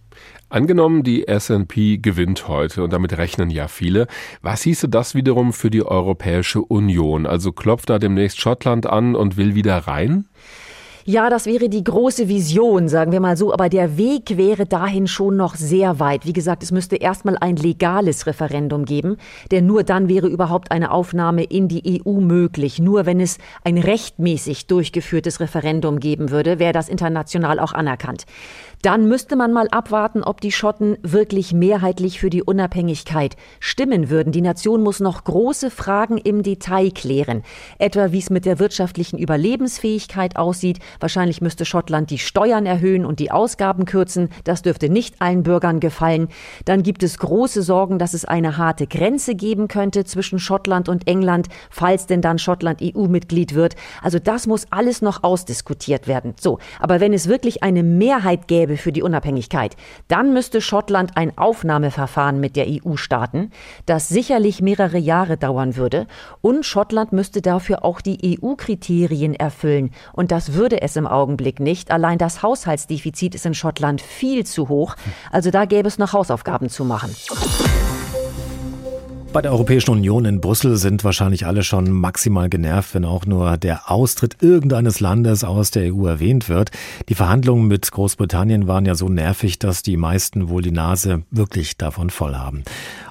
Angenommen, 0.50 1.04
die 1.04 1.26
SNP 1.28 1.98
gewinnt 2.02 2.48
heute 2.48 2.84
und 2.84 2.94
damit 2.94 3.18
rechnen 3.18 3.50
ja 3.50 3.68
viele. 3.68 4.08
Was 4.42 4.62
hieße 4.62 4.88
das 4.88 5.14
wiederum 5.14 5.52
für 5.52 5.70
die 5.70 5.86
Europäische 5.86 6.62
Union? 6.62 7.26
Also 7.26 7.52
klopft 7.52 7.90
da 7.90 8.00
demnächst 8.00 8.40
Schottland 8.40 8.86
an 8.86 9.16
und 9.16 9.36
will 9.36 9.56
wieder 9.56 9.78
rein? 9.78 10.26
Ja, 11.10 11.30
das 11.30 11.46
wäre 11.46 11.70
die 11.70 11.86
große 11.86 12.28
Vision, 12.28 12.90
sagen 12.90 13.14
wir 13.14 13.22
mal 13.22 13.38
so, 13.38 13.54
aber 13.54 13.70
der 13.70 13.98
Weg 13.98 14.36
wäre 14.36 14.66
dahin 14.66 15.08
schon 15.08 15.38
noch 15.38 15.56
sehr 15.56 16.02
weit. 16.02 16.26
Wie 16.26 16.34
gesagt, 16.34 16.64
es 16.64 16.74
müsste 16.74 16.98
erstmal 16.98 17.38
ein 17.38 17.56
legales 17.56 18.28
Referendum 18.28 18.84
geben, 18.84 19.16
denn 19.50 19.66
nur 19.66 19.84
dann 19.84 20.10
wäre 20.10 20.28
überhaupt 20.28 20.70
eine 20.70 20.92
Aufnahme 20.92 21.46
in 21.46 21.70
die 21.70 22.04
EU 22.06 22.20
möglich. 22.20 22.80
Nur 22.80 23.06
wenn 23.06 23.22
es 23.22 23.38
ein 23.64 23.78
rechtmäßig 23.78 24.68
durchgeführtes 24.68 25.40
Referendum 25.40 26.02
geben 26.02 26.30
würde, 26.30 26.60
wäre 26.60 26.74
das 26.74 26.90
international 26.90 27.62
auch 27.62 27.72
anerkannt. 27.72 28.26
Dann 28.84 29.08
müsste 29.08 29.36
man 29.36 29.54
mal 29.54 29.68
abwarten, 29.70 30.24
ob 30.24 30.40
die 30.40 30.52
Schotten 30.52 30.98
wirklich 31.02 31.52
mehrheitlich 31.52 32.20
für 32.20 32.30
die 32.30 32.44
Unabhängigkeit 32.44 33.36
stimmen 33.60 34.12
würden. 34.12 34.32
Die 34.32 34.42
Nation 34.42 34.84
muss 34.84 35.00
noch 35.00 35.24
große 35.24 35.72
Fragen 35.72 36.18
im 36.18 36.44
Detail 36.44 36.92
klären. 36.92 37.42
Etwa 37.80 38.12
wie 38.12 38.20
es 38.20 38.30
mit 38.30 38.46
der 38.46 38.60
wirtschaftlichen 38.60 39.18
Überlebensfähigkeit 39.18 40.36
aussieht. 40.36 40.78
Wahrscheinlich 41.00 41.42
müsste 41.42 41.66
Schottland 41.66 42.12
die 42.12 42.20
Steuern 42.20 42.68
erhöhen 42.68 43.04
und 43.04 43.20
die 43.20 43.32
Ausgaben 43.32 43.86
kürzen. 43.86 44.30
Das 44.44 44.62
dürfte 44.62 44.90
nicht 44.90 45.22
allen 45.24 45.42
Bürgern 45.42 45.80
gefallen. 45.80 46.28
Dann 46.66 46.84
gibt 46.84 47.02
es 47.02 47.18
große 47.18 47.64
Sorgen, 47.64 47.98
dass 47.98 48.14
es 48.14 48.26
eine 48.26 48.58
harte 48.58 48.86
Grenze 48.86 49.34
geben 49.34 49.68
könnte 49.68 50.06
zwischen 50.06 50.38
Schottland 50.38 50.88
und 50.88 51.08
England, 51.08 51.48
falls 51.72 52.06
denn 52.06 52.22
dann 52.22 52.38
Schottland 52.38 52.82
EU-Mitglied 52.84 53.56
wird. 53.56 53.76
Also 54.04 54.20
das 54.20 54.46
muss 54.46 54.68
alles 54.70 55.02
noch 55.02 55.24
ausdiskutiert 55.24 56.08
werden. 56.08 56.36
So, 56.40 56.60
aber 56.80 57.00
wenn 57.00 57.14
es 57.14 57.28
wirklich 57.28 57.64
eine 57.64 57.82
Mehrheit 57.82 58.48
gäbe, 58.48 58.67
gäbe 58.68 58.78
für 58.78 58.92
die 58.92 59.02
Unabhängigkeit, 59.02 59.76
dann 60.08 60.34
müsste 60.34 60.62
Schottland 60.62 61.16
ein 61.16 61.38
Aufnahmeverfahren 61.38 62.40
mit 62.40 62.56
der 62.56 62.68
EU 62.68 62.96
starten, 62.96 63.52
das 63.86 64.10
sicherlich 64.10 64.62
mehrere 64.62 64.98
Jahre 64.98 65.38
dauern 65.38 65.76
würde. 65.76 66.08
Und 66.42 66.66
Schottland 66.66 67.14
müsste 67.14 67.42
dafür 67.42 67.86
auch 67.86 68.02
die 68.02 68.38
EU-Kriterien 68.42 69.34
erfüllen. 69.34 69.92
Und 70.14 70.32
das 70.32 70.54
würde 70.54 70.82
es 70.82 70.96
im 70.96 71.08
Augenblick 71.08 71.60
nicht. 71.60 71.92
Allein 71.92 72.18
das 72.18 72.44
Haushaltsdefizit 72.44 73.36
ist 73.36 73.46
in 73.46 73.54
Schottland 73.54 74.02
viel 74.02 74.46
zu 74.46 74.70
hoch. 74.70 74.96
Also 75.32 75.52
da 75.52 75.66
gäbe 75.66 75.88
es 75.88 75.98
noch 75.98 76.14
Hausaufgaben 76.14 76.70
zu 76.70 76.84
machen. 76.84 77.16
Bei 79.34 79.42
der 79.42 79.52
Europäischen 79.52 79.92
Union 79.92 80.26
in 80.26 80.42
Brüssel 80.42 80.78
sind 80.78 81.04
wahrscheinlich 81.04 81.46
alle 81.46 81.62
schon 81.62 81.92
maximal 81.92 82.50
genervt, 82.50 82.96
wenn 82.96 83.06
auch 83.06 83.26
nur 83.26 83.58
der 83.58 83.92
Austritt 83.92 84.38
irgendeines 84.42 85.00
Landes 85.00 85.44
aus 85.44 85.70
der 85.70 85.94
EU 85.94 86.08
erwähnt 86.08 86.50
wird. 86.50 86.72
Die 87.10 87.14
Verhandlungen 87.14 87.68
mit 87.68 87.92
Großbritannien 87.92 88.68
waren 88.68 88.86
ja 88.86 88.96
so 88.96 89.10
nervig, 89.10 89.60
dass 89.60 89.84
die 89.84 89.98
meisten 89.98 90.50
wohl 90.50 90.62
die 90.62 90.72
Nase 90.72 91.24
wirklich 91.30 91.78
davon 91.78 92.10
voll 92.10 92.36
haben. 92.36 92.64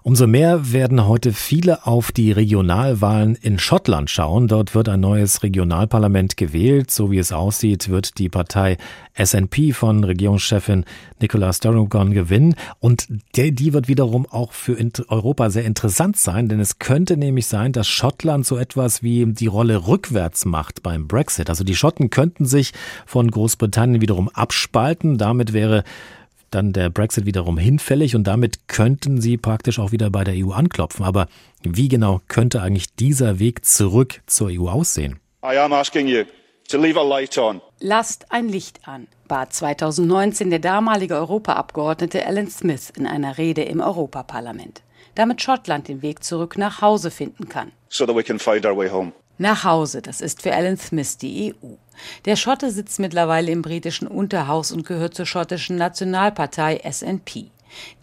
Umso 0.03 0.27
mehr 0.27 0.73
werden 0.73 1.07
heute 1.07 1.33
viele 1.33 1.87
auf 1.87 2.13
die 2.13 2.33
Regionalwahlen 2.33 3.35
in 3.35 3.59
Schottland 3.59 4.09
schauen. 4.09 4.49
Dort 4.49 4.75
wird 4.75 4.89
ein 4.89 5.01
neues 5.01 5.43
Regionalparlament 5.43 6.37
gewählt. 6.37 6.91
So 6.91 7.11
wie 7.11 7.19
es 7.19 7.33
aussieht, 7.33 7.89
wird 7.89 8.19
die 8.19 8.31
Partei 8.31 8.79
SNP 9.17 9.73
von 9.73 10.05
Regierungschefin 10.05 10.85
Nicola 11.21 11.53
Sturgeon 11.53 12.13
gewinnen. 12.13 12.55
Und 12.79 13.09
die 13.35 13.73
wird 13.73 13.89
wiederum 13.89 14.27
auch 14.27 14.53
für 14.53 14.77
Europa 15.09 15.51
sehr 15.51 15.65
interessant 15.65 16.17
sein, 16.17 16.49
denn 16.49 16.61
es 16.61 16.79
könnte 16.79 17.17
nämlich 17.17 17.47
sein, 17.47 17.73
dass 17.73 17.89
Schottland 17.89 18.47
so 18.47 18.57
etwas 18.57 19.03
wie 19.03 19.27
die 19.27 19.47
Rolle 19.47 19.87
rückwärts 19.87 20.45
macht 20.45 20.83
beim 20.83 21.09
Brexit. 21.09 21.49
Also 21.49 21.65
die 21.65 21.77
Schotten 21.77 22.11
könnten 22.11 22.45
sich 22.45 22.73
von 23.07 23.31
Großbritannien 23.31 24.01
wiederum 24.01 24.29
abspalten. 24.29 25.19
Damit 25.19 25.53
wäre 25.53 25.85
dann 26.51 26.73
der 26.73 26.91
Brexit 26.91 27.27
wiederum 27.27 27.59
hinfällig 27.59 28.15
und 28.15 28.25
damit 28.25 28.69
könnten 28.69 29.21
sie 29.21 29.37
praktisch 29.37 29.79
auch 29.79 29.93
wieder 29.93 30.11
bei 30.11 30.25
der 30.25 30.35
EU 30.37 30.53
anklopfen. 30.53 31.05
Aber 31.05 31.27
wie 31.63 31.89
genau 31.89 32.21
könnte 32.29 32.63
eigentlich 32.63 32.95
dieser 32.95 33.39
Weg 33.39 33.65
zurück 33.65 34.21
zur 34.27 34.51
EU 34.51 34.69
aussehen? 34.69 35.19
I 35.45 35.59
am 35.59 35.73
asking 35.73 36.07
you 36.07 36.25
to 36.69 36.79
leave 36.79 36.99
a 36.99 37.03
light 37.03 37.37
on. 37.37 37.61
Lasst 37.81 38.33
ein 38.33 38.49
Licht 38.49 38.89
an, 38.89 39.07
bat 39.29 39.53
2019 39.53 40.49
der 40.49 40.61
damalige 40.61 41.15
Europaabgeordnete 41.17 42.27
Alan 42.27 42.49
Smith 42.49 42.91
in 42.97 43.07
einer 43.07 43.37
Rede 43.37 43.65
im 43.65 43.81
Europaparlament, 43.81 44.83
damit 45.15 45.43
Schottland 45.43 45.89
den 45.89 46.01
Weg 46.01 46.25
zurück 46.25 46.57
nach 46.57 46.81
Hause 46.81 47.11
finden 47.11 47.51
kann. 47.51 47.73
So 47.91 48.07
that 48.07 48.17
we 48.17 48.23
can 48.23 48.39
find 48.39 48.65
our 48.65 48.75
way 48.75 48.89
home. 48.89 49.13
Nach 49.37 49.65
Hause, 49.65 50.01
das 50.01 50.23
ist 50.23 50.41
für 50.41 50.55
Alan 50.55 50.79
Smith 50.79 51.19
die 51.19 51.55
EU. 51.63 51.75
Der 52.25 52.37
Schotte 52.37 52.71
sitzt 52.71 52.99
mittlerweile 52.99 53.53
im 53.53 53.61
britischen 53.61 54.09
Unterhaus 54.09 54.73
und 54.73 54.87
gehört 54.87 55.13
zur 55.13 55.27
schottischen 55.27 55.77
Nationalpartei 55.77 56.81
SNP. 56.91 57.51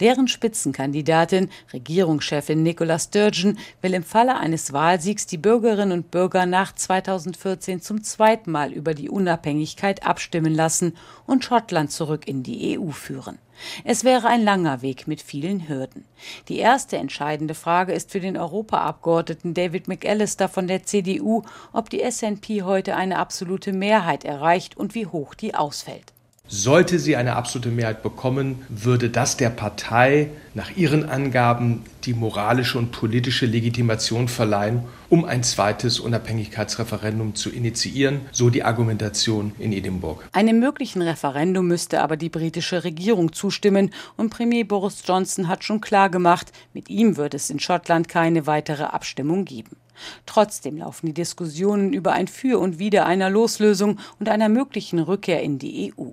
Deren 0.00 0.28
Spitzenkandidatin, 0.28 1.50
Regierungschefin 1.72 2.62
Nicola 2.62 2.98
Sturgeon, 2.98 3.58
will 3.82 3.94
im 3.94 4.02
Falle 4.04 4.36
eines 4.36 4.72
Wahlsiegs 4.72 5.26
die 5.26 5.38
Bürgerinnen 5.38 5.92
und 5.92 6.10
Bürger 6.10 6.46
nach 6.46 6.74
2014 6.74 7.80
zum 7.80 8.02
zweiten 8.02 8.50
Mal 8.50 8.72
über 8.72 8.94
die 8.94 9.08
Unabhängigkeit 9.08 10.06
abstimmen 10.06 10.54
lassen 10.54 10.96
und 11.26 11.44
Schottland 11.44 11.92
zurück 11.92 12.26
in 12.26 12.42
die 12.42 12.78
EU 12.78 12.90
führen. 12.90 13.38
Es 13.84 14.04
wäre 14.04 14.28
ein 14.28 14.42
langer 14.42 14.82
Weg 14.82 15.06
mit 15.06 15.22
vielen 15.22 15.68
Hürden. 15.68 16.04
Die 16.48 16.58
erste 16.58 16.96
entscheidende 16.96 17.54
Frage 17.54 17.92
ist 17.92 18.10
für 18.10 18.20
den 18.20 18.36
Europaabgeordneten 18.36 19.54
David 19.54 19.88
McAllister 19.88 20.48
von 20.48 20.66
der 20.66 20.84
CDU, 20.84 21.42
ob 21.72 21.90
die 21.90 22.02
SNP 22.08 22.62
heute 22.62 22.96
eine 22.96 23.18
absolute 23.18 23.72
Mehrheit 23.72 24.24
erreicht 24.24 24.76
und 24.76 24.94
wie 24.94 25.06
hoch 25.06 25.34
die 25.34 25.54
ausfällt. 25.54 26.13
Sollte 26.46 26.98
sie 26.98 27.16
eine 27.16 27.36
absolute 27.36 27.70
Mehrheit 27.70 28.02
bekommen, 28.02 28.66
würde 28.68 29.08
das 29.08 29.38
der 29.38 29.48
Partei 29.48 30.28
nach 30.52 30.76
ihren 30.76 31.08
Angaben 31.08 31.84
die 32.04 32.12
moralische 32.12 32.76
und 32.76 32.92
politische 32.92 33.46
Legitimation 33.46 34.28
verleihen, 34.28 34.84
um 35.08 35.24
ein 35.24 35.42
zweites 35.42 35.98
Unabhängigkeitsreferendum 36.00 37.34
zu 37.34 37.48
initiieren, 37.48 38.20
so 38.30 38.50
die 38.50 38.62
Argumentation 38.62 39.52
in 39.58 39.72
Edinburgh. 39.72 40.22
Einem 40.32 40.58
möglichen 40.58 41.00
Referendum 41.00 41.66
müsste 41.66 42.02
aber 42.02 42.18
die 42.18 42.28
britische 42.28 42.84
Regierung 42.84 43.32
zustimmen 43.32 43.90
und 44.18 44.28
Premier 44.28 44.66
Boris 44.66 45.02
Johnson 45.06 45.48
hat 45.48 45.64
schon 45.64 45.80
klargemacht, 45.80 46.52
mit 46.74 46.90
ihm 46.90 47.16
wird 47.16 47.32
es 47.32 47.48
in 47.48 47.58
Schottland 47.58 48.08
keine 48.08 48.46
weitere 48.46 48.84
Abstimmung 48.84 49.46
geben. 49.46 49.76
Trotzdem 50.26 50.76
laufen 50.76 51.06
die 51.06 51.14
Diskussionen 51.14 51.94
über 51.94 52.12
ein 52.12 52.28
Für 52.28 52.58
und 52.58 52.78
Wider 52.78 53.06
einer 53.06 53.30
Loslösung 53.30 53.98
und 54.20 54.28
einer 54.28 54.50
möglichen 54.50 54.98
Rückkehr 54.98 55.42
in 55.42 55.58
die 55.58 55.94
EU. 55.96 56.10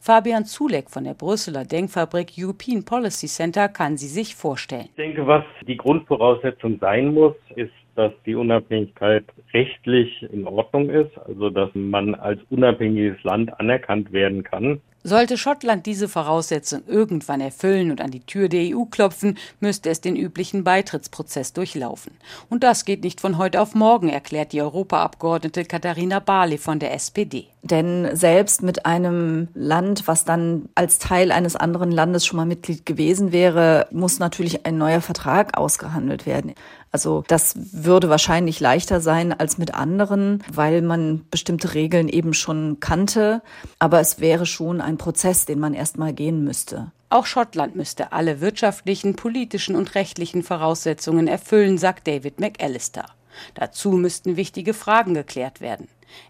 Fabian 0.00 0.44
Zulek 0.44 0.90
von 0.90 1.04
der 1.04 1.14
Brüsseler 1.14 1.64
Denkfabrik 1.64 2.32
European 2.38 2.84
Policy 2.84 3.26
Center 3.26 3.68
kann 3.68 3.96
sie 3.96 4.08
sich 4.08 4.34
vorstellen. 4.34 4.86
Ich 4.86 4.94
denke, 4.94 5.26
was 5.26 5.44
die 5.66 5.76
Grundvoraussetzung 5.76 6.78
sein 6.80 7.14
muss, 7.14 7.34
ist, 7.56 7.72
dass 7.94 8.12
die 8.24 8.34
Unabhängigkeit 8.34 9.24
rechtlich 9.52 10.22
in 10.32 10.46
Ordnung 10.46 10.88
ist, 10.88 11.16
also 11.26 11.50
dass 11.50 11.70
man 11.74 12.14
als 12.14 12.40
unabhängiges 12.50 13.22
Land 13.22 13.58
anerkannt 13.60 14.12
werden 14.12 14.42
kann. 14.42 14.80
Sollte 15.04 15.36
Schottland 15.36 15.86
diese 15.86 16.08
Voraussetzung 16.08 16.82
irgendwann 16.86 17.40
erfüllen 17.40 17.90
und 17.90 18.00
an 18.00 18.12
die 18.12 18.24
Tür 18.24 18.48
der 18.48 18.76
EU 18.76 18.84
klopfen, 18.84 19.36
müsste 19.58 19.90
es 19.90 20.00
den 20.00 20.14
üblichen 20.14 20.62
Beitrittsprozess 20.62 21.52
durchlaufen. 21.52 22.12
Und 22.48 22.62
das 22.62 22.84
geht 22.84 23.02
nicht 23.02 23.20
von 23.20 23.36
heute 23.36 23.60
auf 23.60 23.74
morgen, 23.74 24.08
erklärt 24.08 24.52
die 24.52 24.62
Europaabgeordnete 24.62 25.64
Katharina 25.64 26.20
Barley 26.20 26.58
von 26.58 26.78
der 26.78 26.94
SPD. 26.94 27.48
Denn 27.64 28.16
selbst 28.16 28.62
mit 28.62 28.86
einem 28.86 29.48
Land, 29.54 30.08
was 30.08 30.24
dann 30.24 30.68
als 30.74 30.98
Teil 30.98 31.30
eines 31.30 31.54
anderen 31.54 31.92
Landes 31.92 32.26
schon 32.26 32.36
mal 32.36 32.46
Mitglied 32.46 32.86
gewesen 32.86 33.30
wäre, 33.30 33.86
muss 33.92 34.18
natürlich 34.18 34.66
ein 34.66 34.78
neuer 34.78 35.00
Vertrag 35.00 35.56
ausgehandelt 35.56 36.26
werden. 36.26 36.54
Also 36.92 37.24
das 37.26 37.54
würde 37.72 38.10
wahrscheinlich 38.10 38.60
leichter 38.60 39.00
sein 39.00 39.32
als 39.32 39.56
mit 39.56 39.74
anderen, 39.74 40.44
weil 40.52 40.82
man 40.82 41.24
bestimmte 41.30 41.72
Regeln 41.72 42.08
eben 42.08 42.34
schon 42.34 42.80
kannte. 42.80 43.42
Aber 43.78 44.00
es 44.00 44.20
wäre 44.20 44.44
schon 44.44 44.82
ein 44.92 44.98
Prozess, 44.98 45.46
den 45.46 45.58
man 45.58 45.74
erstmal 45.74 46.12
gehen 46.12 46.44
müsste. 46.44 46.92
Auch 47.08 47.26
Schottland 47.26 47.76
müsste 47.76 48.12
alle 48.12 48.40
wirtschaftlichen, 48.40 49.16
politischen 49.16 49.76
und 49.76 49.94
rechtlichen 49.94 50.42
Voraussetzungen 50.42 51.28
erfüllen, 51.28 51.78
sagt 51.78 52.06
David 52.06 52.40
McAllister. 52.40 53.06
Dazu 53.54 53.92
müssten 53.92 54.36
wichtige 54.36 54.74
Fragen 54.74 55.14
geklärt 55.14 55.60
werden. 55.60 55.88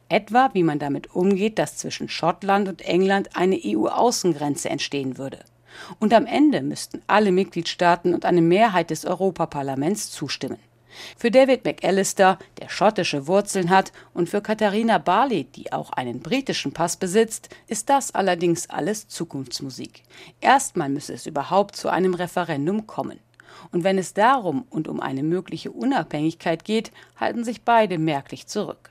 Etwa, 0.08 0.50
wie 0.52 0.62
man 0.62 0.78
damit 0.78 1.14
umgeht, 1.14 1.58
dass 1.58 1.76
zwischen 1.76 2.08
Schottland 2.08 2.68
und 2.68 2.82
England 2.82 3.30
eine 3.34 3.58
EU-Außengrenze 3.64 4.70
entstehen 4.70 5.18
würde. 5.18 5.40
Und 5.98 6.14
am 6.14 6.26
Ende 6.26 6.62
müssten 6.62 7.02
alle 7.06 7.32
Mitgliedstaaten 7.32 8.14
und 8.14 8.24
eine 8.24 8.42
Mehrheit 8.42 8.90
des 8.90 9.04
Europaparlaments 9.04 10.10
zustimmen. 10.10 10.58
Für 11.16 11.30
David 11.30 11.64
McAllister, 11.64 12.38
der 12.60 12.68
schottische 12.68 13.26
Wurzeln 13.26 13.70
hat, 13.70 13.92
und 14.14 14.28
für 14.28 14.40
Katharina 14.40 14.98
Barley, 14.98 15.44
die 15.44 15.72
auch 15.72 15.90
einen 15.90 16.20
britischen 16.20 16.72
Pass 16.72 16.96
besitzt, 16.96 17.48
ist 17.66 17.88
das 17.88 18.14
allerdings 18.14 18.68
alles 18.70 19.08
Zukunftsmusik. 19.08 20.02
Erstmal 20.40 20.88
müsse 20.88 21.14
es 21.14 21.26
überhaupt 21.26 21.76
zu 21.76 21.88
einem 21.88 22.14
Referendum 22.14 22.86
kommen. 22.86 23.18
Und 23.70 23.84
wenn 23.84 23.98
es 23.98 24.14
darum 24.14 24.64
und 24.70 24.88
um 24.88 25.00
eine 25.00 25.22
mögliche 25.22 25.70
Unabhängigkeit 25.70 26.64
geht, 26.64 26.90
halten 27.16 27.44
sich 27.44 27.62
beide 27.62 27.98
merklich 27.98 28.46
zurück. 28.46 28.90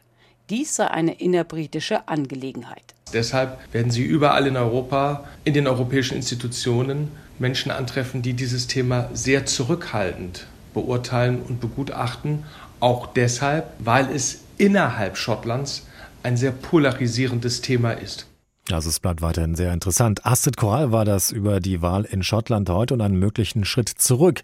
Dies 0.50 0.76
sei 0.76 0.88
eine 0.88 1.14
innerbritische 1.20 2.08
Angelegenheit. 2.08 2.84
Deshalb 3.14 3.60
werden 3.74 3.92
Sie 3.92 4.04
überall 4.04 4.48
in 4.48 4.58
Europa, 4.58 5.26
in 5.44 5.54
den 5.54 5.68
europäischen 5.68 6.16
Institutionen 6.16 7.12
Menschen 7.40 7.72
antreffen, 7.72 8.22
die 8.22 8.34
dieses 8.34 8.68
Thema 8.68 9.10
sehr 9.14 9.46
zurückhaltend 9.46 10.46
beurteilen 10.74 11.42
und 11.42 11.60
begutachten. 11.60 12.44
Auch 12.80 13.08
deshalb, 13.08 13.74
weil 13.80 14.10
es 14.10 14.42
innerhalb 14.58 15.18
Schottlands 15.18 15.88
ein 16.24 16.38
sehr 16.38 16.52
polarisierendes 16.52 17.62
Thema 17.62 17.92
ist. 17.92 18.28
Also 18.72 18.90
es 18.90 19.00
bleibt 19.00 19.22
weiterhin 19.22 19.56
sehr 19.56 19.74
interessant. 19.74 20.26
Astrid 20.26 20.56
Korall 20.58 20.92
war 20.92 21.04
das 21.04 21.32
über 21.32 21.60
die 21.60 21.82
Wahl 21.82 22.06
in 22.06 22.24
Schottland 22.24 22.70
heute 22.70 22.94
und 22.94 23.02
einen 23.02 23.18
möglichen 23.18 23.66
Schritt 23.66 23.90
zurück 23.90 24.42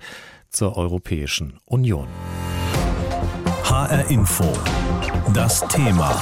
zur 0.49 0.75
Europäischen 0.75 1.59
Union. 1.65 2.07
HR 3.63 4.09
Info. 4.09 4.45
Das 5.33 5.61
Thema. 5.67 6.19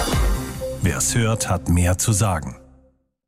Wer 0.81 0.97
es 0.97 1.15
hört, 1.15 1.49
hat 1.49 1.69
mehr 1.69 1.97
zu 1.97 2.11
sagen. 2.11 2.57